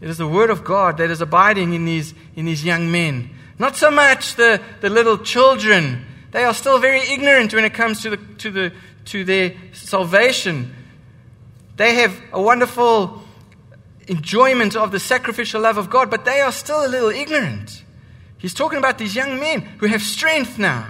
[0.00, 3.28] It is the Word of God that is abiding in these, in these young men.
[3.58, 6.05] Not so much the, the little children.
[6.32, 8.72] They are still very ignorant when it comes to, the, to, the,
[9.06, 10.74] to their salvation.
[11.76, 13.22] They have a wonderful
[14.08, 17.82] enjoyment of the sacrificial love of God, but they are still a little ignorant.
[18.38, 20.86] He's talking about these young men who have strength now.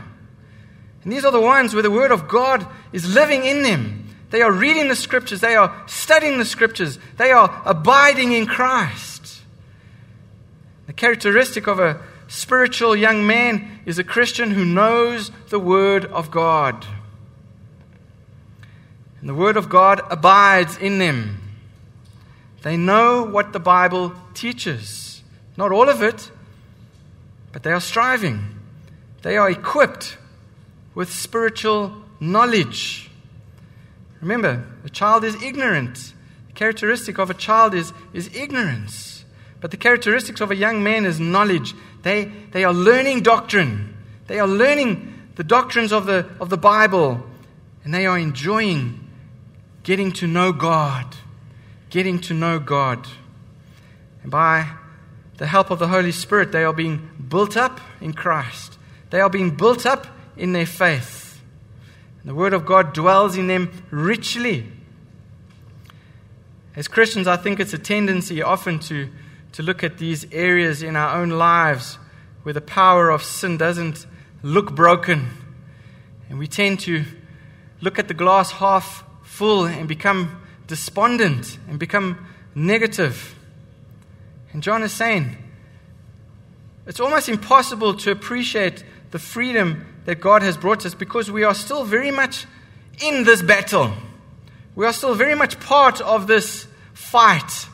[1.02, 4.08] And these are the ones where the Word of God is living in them.
[4.30, 9.40] They are reading the Scriptures, they are studying the Scriptures, they are abiding in Christ.
[10.86, 16.30] The characteristic of a spiritual young man is a Christian who knows the Word of
[16.30, 16.86] God.
[19.20, 21.40] And the Word of God abides in them.
[22.62, 25.22] They know what the Bible teaches.
[25.56, 26.30] Not all of it,
[27.52, 28.40] but they are striving.
[29.22, 30.18] They are equipped
[30.94, 33.10] with spiritual knowledge.
[34.20, 36.12] Remember, a child is ignorant.
[36.48, 39.24] The characteristic of a child is, is ignorance.
[39.60, 41.74] But the characteristics of a young man is knowledge.
[42.02, 43.96] They, they are learning doctrine.
[44.26, 47.24] They are learning the doctrines of the, of the Bible.
[47.84, 49.08] And they are enjoying
[49.82, 51.16] getting to know God
[51.90, 53.06] getting to know God.
[54.22, 54.70] And by
[55.38, 58.78] the help of the Holy Spirit, they are being built up in Christ.
[59.10, 61.40] They are being built up in their faith.
[62.20, 64.66] And the Word of God dwells in them richly.
[66.74, 69.08] As Christians, I think it's a tendency often to,
[69.56, 71.96] to look at these areas in our own lives
[72.42, 74.04] where the power of sin doesn't
[74.42, 75.30] look broken.
[76.28, 77.04] And we tend to
[77.80, 83.34] look at the glass half full and become despondent and become negative.
[84.52, 85.38] And John is saying
[86.86, 91.54] it's almost impossible to appreciate the freedom that God has brought us because we are
[91.54, 92.44] still very much
[93.02, 93.94] in this battle.
[94.74, 97.68] We are still very much part of this fight.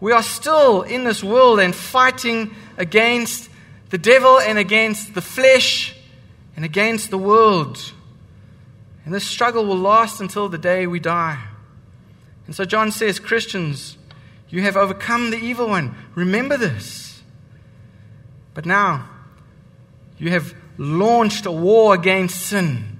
[0.00, 3.48] We are still in this world and fighting against
[3.90, 5.96] the devil and against the flesh
[6.54, 7.92] and against the world.
[9.04, 11.42] And this struggle will last until the day we die.
[12.46, 13.96] And so John says, Christians,
[14.48, 15.94] you have overcome the evil one.
[16.14, 17.22] Remember this.
[18.54, 19.08] But now,
[20.18, 22.98] you have launched a war against sin.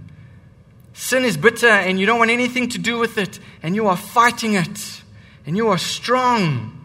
[0.92, 3.97] Sin is bitter and you don't want anything to do with it, and you are
[3.97, 5.03] fighting it,
[5.44, 6.76] and you are strong.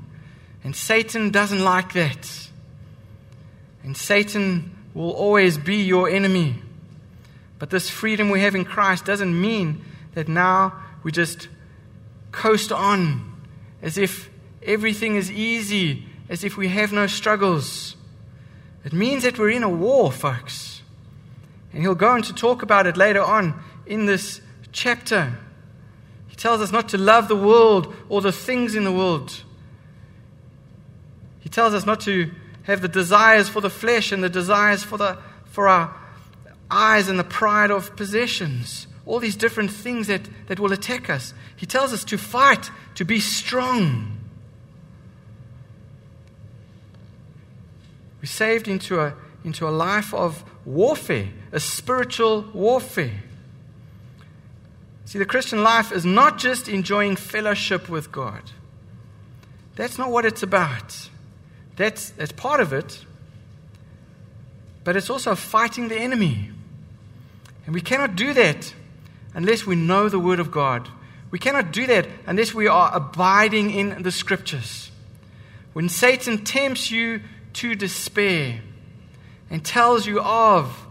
[0.64, 2.50] And Satan doesn't like that.
[3.84, 6.56] And Satan will always be your enemy.
[7.58, 9.84] But this freedom we have in Christ doesn't mean
[10.14, 11.48] that now we just
[12.32, 13.32] coast on
[13.82, 14.30] as if
[14.64, 17.96] everything is easy, as if we have no struggles.
[18.84, 20.82] It means that we're in a war, folks.
[21.74, 24.42] And he'll go on to talk about it later on in this
[24.72, 25.38] chapter.
[26.28, 29.44] He tells us not to love the world or the things in the world.
[31.42, 32.32] He tells us not to
[32.64, 35.94] have the desires for the flesh and the desires for, the, for our
[36.70, 38.88] eyes and the pride of possessions.
[39.06, 41.34] All these different things that, that will attack us.
[41.56, 44.20] He tells us to fight, to be strong.
[48.22, 53.24] We're saved into a, into a life of warfare, a spiritual warfare.
[55.06, 58.44] See, the Christian life is not just enjoying fellowship with God.
[59.76, 61.10] That's not what it's about.
[61.76, 63.06] That's, that's part of it.
[64.84, 66.52] But it's also fighting the enemy.
[67.66, 68.74] And we cannot do that
[69.34, 70.90] unless we know the Word of God.
[71.30, 74.92] We cannot do that unless we are abiding in the Scriptures.
[75.74, 77.22] When Satan tempts you
[77.54, 78.62] to despair
[79.50, 80.86] and tells you of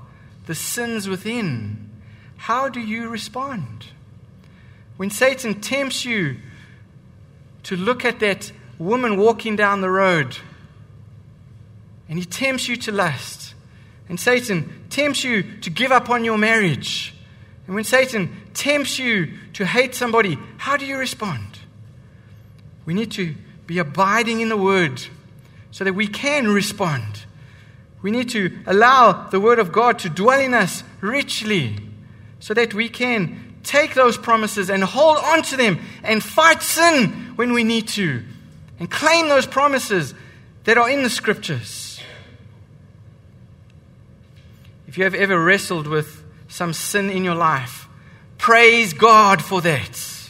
[0.46, 1.90] the sins within,
[2.36, 3.86] how do you respond?
[4.96, 6.36] When Satan tempts you
[7.64, 10.38] to look at that woman walking down the road
[12.10, 13.54] and he tempts you to lust,
[14.08, 17.14] and Satan tempts you to give up on your marriage,
[17.66, 21.60] and when Satan tempts you to hate somebody, how do you respond?
[22.84, 23.36] We need to
[23.66, 25.00] be abiding in the Word
[25.70, 27.24] so that we can respond.
[28.02, 31.76] We need to allow the Word of God to dwell in us richly
[32.40, 37.34] so that we can take those promises and hold on to them and fight sin
[37.36, 38.24] when we need to
[38.80, 40.12] and claim those promises
[40.64, 41.79] that are in the Scriptures.
[44.90, 47.88] If you have ever wrestled with some sin in your life,
[48.38, 50.28] praise God for that.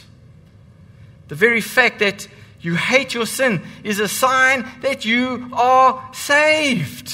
[1.29, 2.27] The very fact that
[2.59, 7.11] you hate your sin is a sign that you are saved.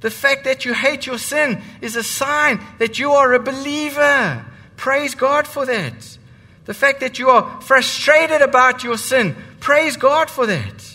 [0.00, 4.44] The fact that you hate your sin is a sign that you are a believer.
[4.76, 6.18] Praise God for that.
[6.64, 10.89] The fact that you are frustrated about your sin, praise God for that.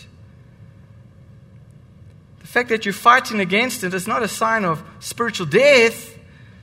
[2.56, 6.16] Fact that you're fighting against it is not a sign of spiritual death,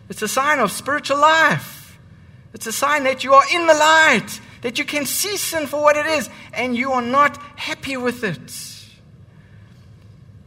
[0.10, 2.00] it's a sign of spiritual life.
[2.52, 5.84] It's a sign that you are in the light, that you can see sin for
[5.84, 8.89] what it is, and you are not happy with it.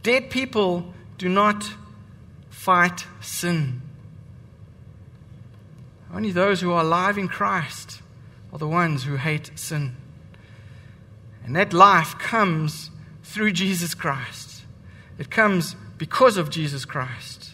[0.03, 1.63] Dead people do not
[2.49, 3.81] fight sin.
[6.13, 8.01] Only those who are alive in Christ
[8.51, 9.95] are the ones who hate sin.
[11.45, 12.91] And that life comes
[13.23, 14.46] through Jesus Christ.
[15.17, 17.51] It comes because of Jesus Christ.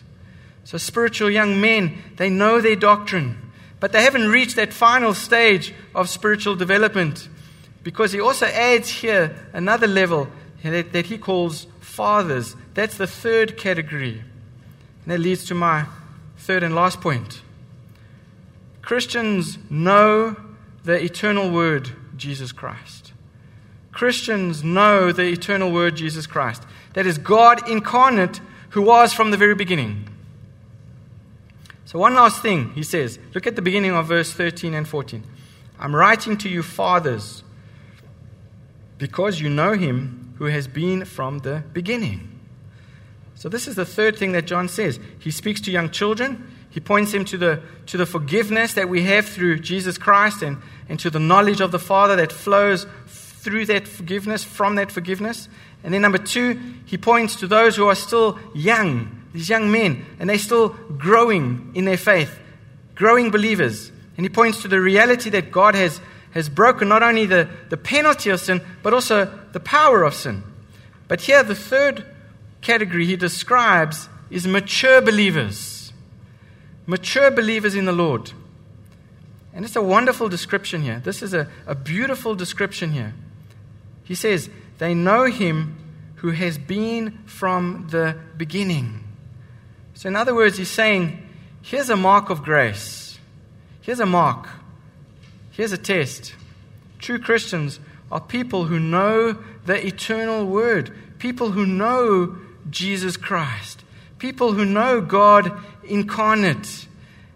[0.63, 3.43] So, spiritual young men, they know their doctrine
[3.83, 7.27] but they haven't reached that final stage of spiritual development
[7.83, 10.29] because he also adds here another level
[10.63, 12.55] that, that he calls fathers.
[12.75, 14.19] That's the third category.
[15.03, 15.87] And that leads to my
[16.37, 17.41] third and last point.
[18.81, 20.37] Christians know
[20.85, 23.11] the eternal word, Jesus Christ.
[23.91, 26.63] Christians know the eternal word, Jesus Christ.
[26.93, 28.39] That is God incarnate
[28.69, 30.09] who was from the very beginning.
[31.85, 33.19] So, one last thing, he says.
[33.35, 35.23] Look at the beginning of verse 13 and 14.
[35.79, 37.43] I'm writing to you, fathers,
[38.97, 42.39] because you know him who has been from the beginning.
[43.35, 44.99] So, this is the third thing that John says.
[45.19, 49.03] He speaks to young children, he points them to the, to the forgiveness that we
[49.03, 50.57] have through Jesus Christ and,
[50.89, 55.47] and to the knowledge of the Father that flows through that forgiveness, from that forgiveness.
[55.83, 60.05] And then, number two, he points to those who are still young these young men,
[60.19, 62.39] and they're still growing in their faith,
[62.95, 63.91] growing believers.
[64.15, 65.99] And he points to the reality that God has,
[66.31, 70.43] has broken not only the, the penalty of sin, but also the power of sin.
[71.07, 72.05] But here, the third
[72.61, 75.91] category he describes is mature believers.
[76.85, 78.31] Mature believers in the Lord.
[79.51, 81.01] And it's a wonderful description here.
[81.03, 83.13] This is a, a beautiful description here.
[84.03, 84.49] He says,
[84.83, 85.77] They know him
[86.15, 89.01] who has been from the beginning.
[89.93, 91.25] So, in other words, he's saying,
[91.61, 93.17] here's a mark of grace.
[93.79, 94.45] Here's a mark.
[95.51, 96.35] Here's a test.
[96.99, 97.79] True Christians
[98.11, 102.35] are people who know the eternal word, people who know
[102.69, 103.85] Jesus Christ,
[104.19, 105.49] people who know God
[105.85, 106.89] incarnate.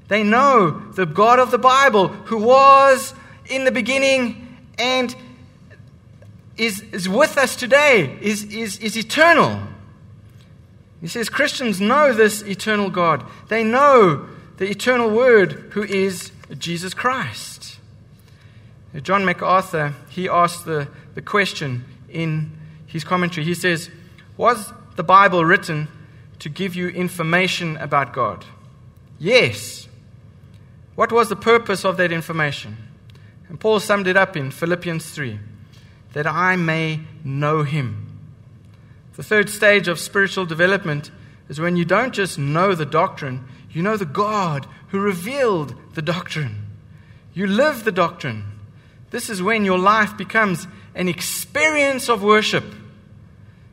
[0.09, 3.13] They know the God of the Bible who was
[3.45, 5.15] in the beginning and
[6.58, 9.62] is, is with us today, is, is, is eternal.
[11.01, 13.24] He says Christians know this eternal God.
[13.49, 14.28] They know
[14.58, 17.78] the eternal Word who is Jesus Christ.
[19.03, 22.51] John MacArthur, he asked the, the question in
[22.88, 23.45] his commentary.
[23.45, 23.91] He says,
[24.38, 25.88] Was the Bible written
[26.39, 28.45] to give you information about God?
[29.20, 29.88] Yes.
[30.95, 32.78] What was the purpose of that information?
[33.49, 35.39] And Paul summed it up in Philippians 3
[36.14, 38.20] that I may know him.
[39.16, 41.12] The third stage of spiritual development
[41.49, 46.01] is when you don't just know the doctrine, you know the God who revealed the
[46.01, 46.68] doctrine.
[47.34, 48.43] You live the doctrine.
[49.12, 52.64] This is when your life becomes an experience of worship.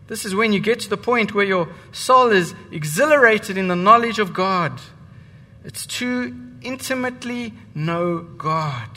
[0.07, 3.76] This is when you get to the point where your soul is exhilarated in the
[3.76, 4.80] knowledge of God.
[5.64, 8.91] It's to intimately know God.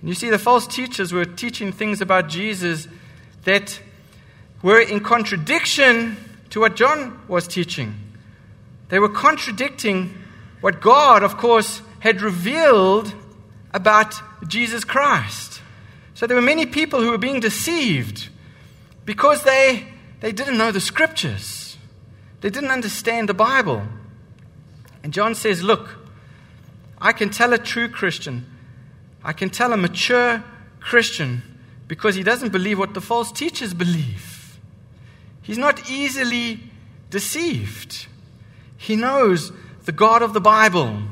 [0.00, 2.88] And you see, the false teachers were teaching things about Jesus
[3.44, 3.80] that
[4.62, 6.16] were in contradiction
[6.50, 7.94] to what John was teaching.
[8.88, 10.14] They were contradicting
[10.60, 13.12] what God, of course, had revealed
[13.72, 14.14] about
[14.48, 15.60] Jesus Christ.
[16.14, 18.28] So there were many people who were being deceived
[19.04, 19.86] because they,
[20.20, 21.76] they didn't know the scriptures,
[22.40, 23.82] they didn't understand the Bible.
[25.02, 25.96] And John says, Look,
[27.00, 28.46] I can tell a true Christian,
[29.22, 30.42] I can tell a mature
[30.80, 31.42] Christian
[31.86, 34.58] because he doesn't believe what the false teachers believe.
[35.42, 36.60] He's not easily
[37.10, 38.06] deceived.
[38.76, 39.52] He knows
[39.84, 41.02] the God of the Bible.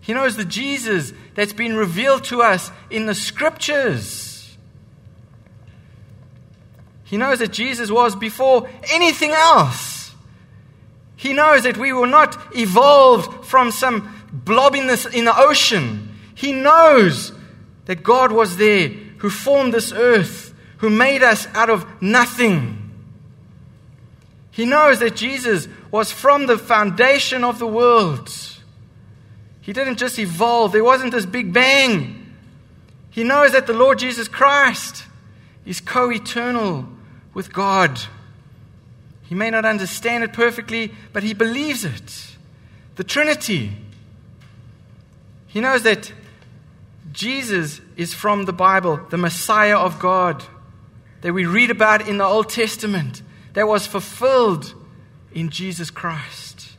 [0.00, 4.56] He knows the Jesus that's been revealed to us in the scriptures.
[7.04, 10.14] He knows that Jesus was before anything else.
[11.14, 16.18] He knows that we were not evolved from some blob in, this, in the ocean.
[16.34, 17.32] He knows
[17.86, 22.78] that God was there who formed this earth, who made us out of nothing.
[24.50, 28.30] He knows that Jesus was from the foundation of the world.
[29.60, 32.34] He didn't just evolve, there wasn't this big bang.
[33.10, 35.04] He knows that the Lord Jesus Christ
[35.64, 36.88] is co eternal
[37.34, 38.00] with God.
[39.22, 42.36] He may not understand it perfectly, but he believes it.
[42.96, 43.72] The Trinity.
[45.46, 46.12] He knows that
[47.12, 50.42] Jesus is from the Bible, the Messiah of God
[51.20, 54.74] that we read about in the Old Testament, that was fulfilled
[55.32, 56.70] in Jesus Christ.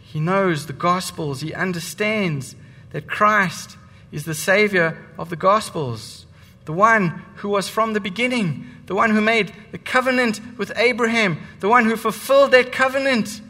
[0.00, 1.40] He knows the Gospels.
[1.40, 2.56] He understands
[2.90, 3.76] that Christ
[4.10, 6.26] is the Savior of the Gospels,
[6.64, 11.38] the one who was from the beginning, the one who made the covenant with Abraham,
[11.60, 13.40] the one who fulfilled that covenant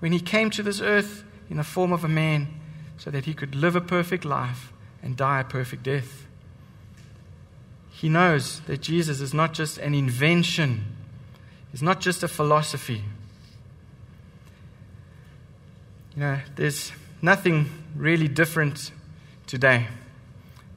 [0.00, 2.48] when he came to this earth in the form of a man
[2.96, 4.72] so that he could live a perfect life
[5.04, 6.26] and die a perfect death.
[7.90, 10.84] He knows that Jesus is not just an invention,
[11.70, 13.04] he's not just a philosophy.
[16.16, 16.92] You know, there's
[17.22, 18.92] nothing really different
[19.46, 19.88] today.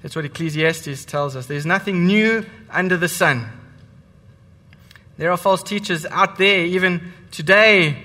[0.01, 1.45] That's what Ecclesiastes tells us.
[1.45, 3.47] There's nothing new under the sun.
[5.17, 8.03] There are false teachers out there, even today,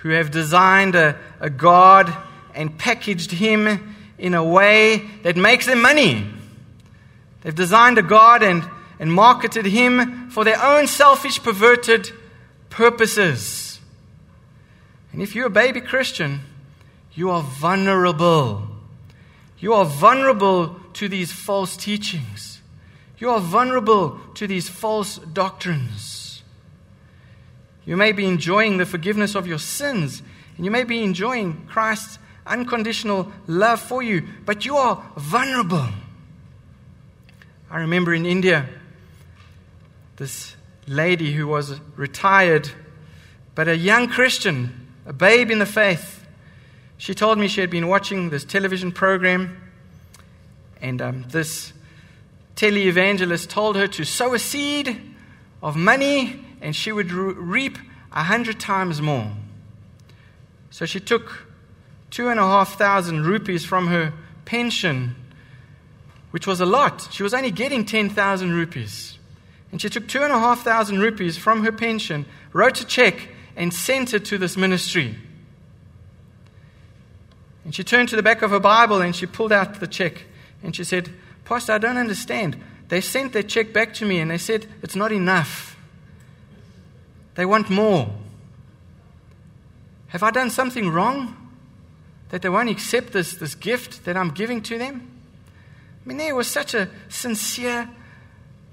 [0.00, 2.14] who have designed a, a God
[2.54, 6.26] and packaged him in a way that makes them money.
[7.42, 12.10] They've designed a God and, and marketed him for their own selfish, perverted
[12.68, 13.80] purposes.
[15.12, 16.40] And if you're a baby Christian,
[17.14, 18.68] you are vulnerable.
[19.58, 22.60] You are vulnerable to these false teachings.
[23.18, 26.42] You are vulnerable to these false doctrines.
[27.84, 30.22] You may be enjoying the forgiveness of your sins,
[30.56, 35.86] and you may be enjoying Christ's unconditional love for you, but you are vulnerable.
[37.70, 38.66] I remember in India,
[40.16, 42.70] this lady who was retired,
[43.54, 46.26] but a young Christian a babe in the faith.
[46.98, 49.56] She told me she had been watching this television program,
[50.82, 51.72] and um, this
[52.56, 55.00] televangelist told her to sow a seed
[55.62, 57.78] of money, and she would re- reap
[58.12, 59.32] a hundred times more.
[60.70, 61.46] So she took
[62.10, 64.12] two and a half thousand rupees from her
[64.44, 65.14] pension,
[66.30, 67.08] which was a lot.
[67.10, 69.18] She was only getting 10,000 rupees.
[69.70, 73.28] And she took two and a half thousand rupees from her pension, wrote a check,
[73.56, 75.16] and sent it to this ministry.
[77.64, 80.24] And she turned to the back of her Bible and she pulled out the check
[80.62, 81.10] and she said,
[81.44, 82.56] Pastor, I don't understand.
[82.88, 85.76] They sent their check back to me and they said it's not enough.
[87.34, 88.10] They want more.
[90.08, 91.36] Have I done something wrong?
[92.30, 95.10] That they won't accept this, this gift that I'm giving to them?
[96.04, 97.88] I mean, there was such a sincere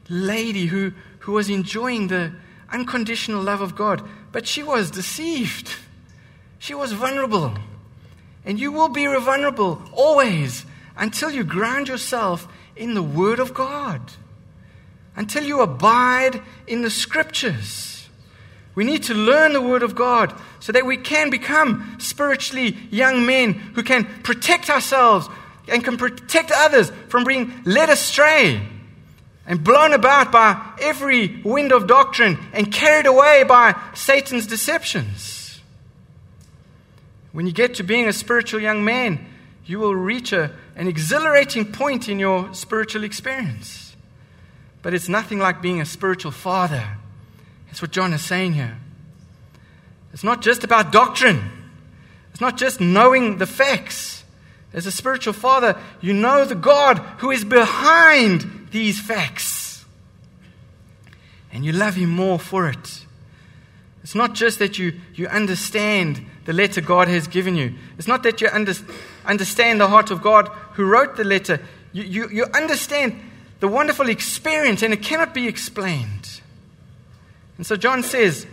[0.10, 2.32] lady who, who was enjoying the
[2.72, 5.76] unconditional love of God, but she was deceived.
[6.60, 7.54] She was vulnerable.
[8.46, 10.66] And you will be vulnerable always
[10.98, 14.02] until you ground yourself in the Word of God,
[15.16, 17.95] until you abide in the Scriptures.
[18.76, 23.26] We need to learn the Word of God so that we can become spiritually young
[23.26, 25.30] men who can protect ourselves
[25.68, 28.62] and can protect others from being led astray
[29.48, 35.62] and blown about by every wind of doctrine and carried away by Satan's deceptions.
[37.32, 39.26] When you get to being a spiritual young man,
[39.66, 43.96] you will reach a, an exhilarating point in your spiritual experience.
[44.82, 46.98] But it's nothing like being a spiritual father.
[47.76, 48.78] That's what John is saying here.
[50.14, 51.44] It's not just about doctrine,
[52.32, 54.24] it's not just knowing the facts.
[54.72, 59.84] As a spiritual father, you know the God who is behind these facts.
[61.52, 63.06] And you love Him more for it.
[64.04, 68.24] It's not just that you, you understand the letter God has given you, it's not
[68.24, 68.72] that you under,
[69.26, 71.60] understand the heart of God who wrote the letter.
[71.92, 73.20] You, you, you understand
[73.60, 76.40] the wonderful experience, and it cannot be explained.
[77.58, 78.46] And so John says,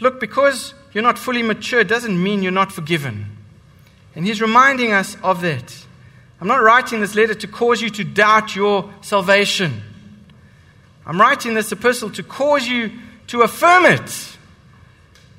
[0.00, 3.26] Look, because you're not fully mature doesn't mean you're not forgiven.
[4.14, 5.84] And he's reminding us of that.
[6.40, 9.82] I'm not writing this letter to cause you to doubt your salvation.
[11.06, 12.92] I'm writing this epistle to cause you
[13.28, 14.36] to affirm it.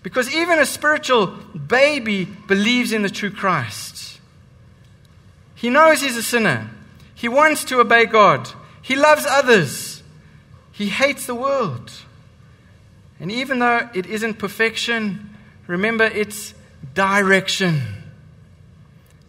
[0.02, 4.20] Because even a spiritual baby believes in the true Christ.
[5.56, 6.70] He knows he's a sinner.
[7.14, 8.50] He wants to obey God.
[8.82, 10.02] He loves others.
[10.72, 11.92] He hates the world.
[13.20, 16.54] And even though it isn't perfection, remember it's
[16.94, 17.82] direction.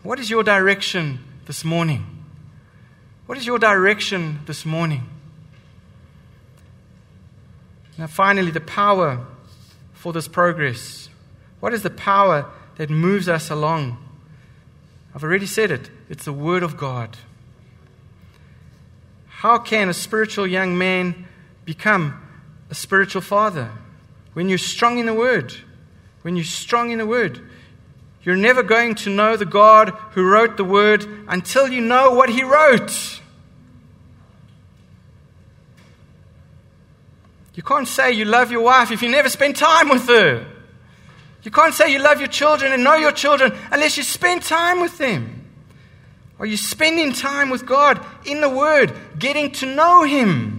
[0.02, 2.04] What is your direction this morning?
[3.26, 5.02] What is your direction this morning?
[7.96, 9.26] Now, finally, the power
[9.92, 11.08] for this progress.
[11.60, 13.98] What is the power that moves us along?
[15.14, 17.16] I've already said it it's the Word of God.
[19.26, 21.26] How can a spiritual young man
[21.64, 22.22] become
[22.70, 23.70] a spiritual father?
[24.34, 25.54] When you're strong in the Word.
[26.22, 27.40] When you're strong in the Word.
[28.22, 32.28] You're never going to know the God who wrote the Word until you know what
[32.28, 33.20] He wrote.
[37.54, 40.46] You can't say you love your wife if you never spend time with her.
[41.42, 44.80] You can't say you love your children and know your children unless you spend time
[44.80, 45.46] with them.
[46.38, 50.57] Are you spending time with God in the Word, getting to know Him?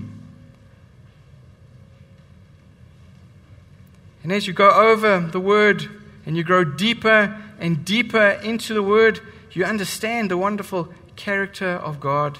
[4.29, 5.89] And as you go over the Word
[6.23, 9.21] and you grow deeper and deeper into the Word,
[9.53, 12.37] you understand the wonderful character of God.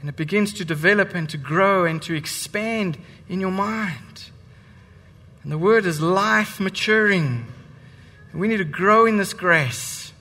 [0.00, 4.28] And it begins to develop and to grow and to expand in your mind.
[5.42, 7.46] And the Word is life maturing.
[8.32, 10.12] And we need to grow in this grace.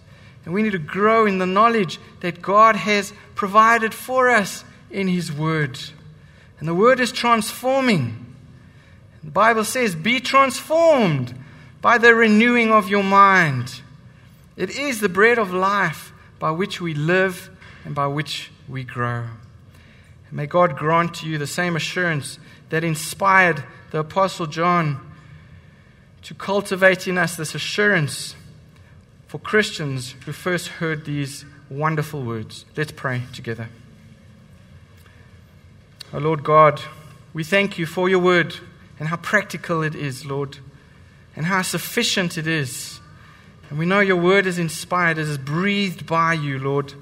[0.45, 5.09] And we need to grow in the knowledge that God has provided for us in
[5.09, 5.77] His Word.
[6.59, 8.24] And the Word is transforming.
[9.25, 11.33] The Bible says, Be transformed
[11.81, 13.81] by the renewing of your mind.
[14.55, 17.49] It is the bread of life by which we live
[17.83, 19.25] and by which we grow.
[20.31, 22.37] May God grant to you the same assurance
[22.69, 24.99] that inspired the Apostle John
[26.21, 28.35] to cultivate in us this assurance
[29.27, 32.65] for Christians who first heard these wonderful words.
[32.77, 33.69] Let's pray together.
[36.13, 36.81] O Lord God,
[37.33, 38.55] we thank you for your word
[38.99, 40.57] and how practical it is, Lord,
[41.35, 42.99] and how sufficient it is.
[43.69, 46.93] And we know your word is inspired, it is breathed by you, Lord,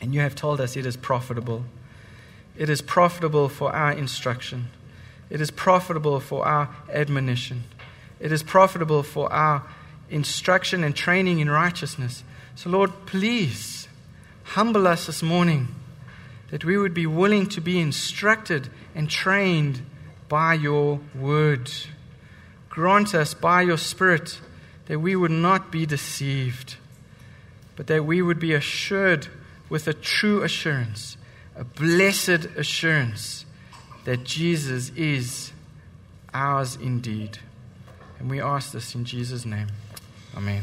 [0.00, 1.64] and you have told us it is profitable.
[2.56, 4.68] It is profitable for our instruction,
[5.28, 7.64] it is profitable for our admonition,
[8.18, 9.62] it is profitable for our
[10.08, 12.24] instruction and training in righteousness.
[12.54, 13.88] So, Lord, please
[14.44, 15.68] humble us this morning
[16.50, 19.82] that we would be willing to be instructed and trained
[20.28, 21.70] by your word.
[22.68, 24.40] Grant us by your Spirit
[24.86, 26.76] that we would not be deceived,
[27.74, 29.28] but that we would be assured
[29.68, 31.16] with a true assurance,
[31.56, 33.44] a blessed assurance
[34.04, 35.52] that Jesus is
[36.32, 37.38] ours indeed.
[38.18, 39.68] And we ask this in Jesus' name.
[40.36, 40.62] Amen.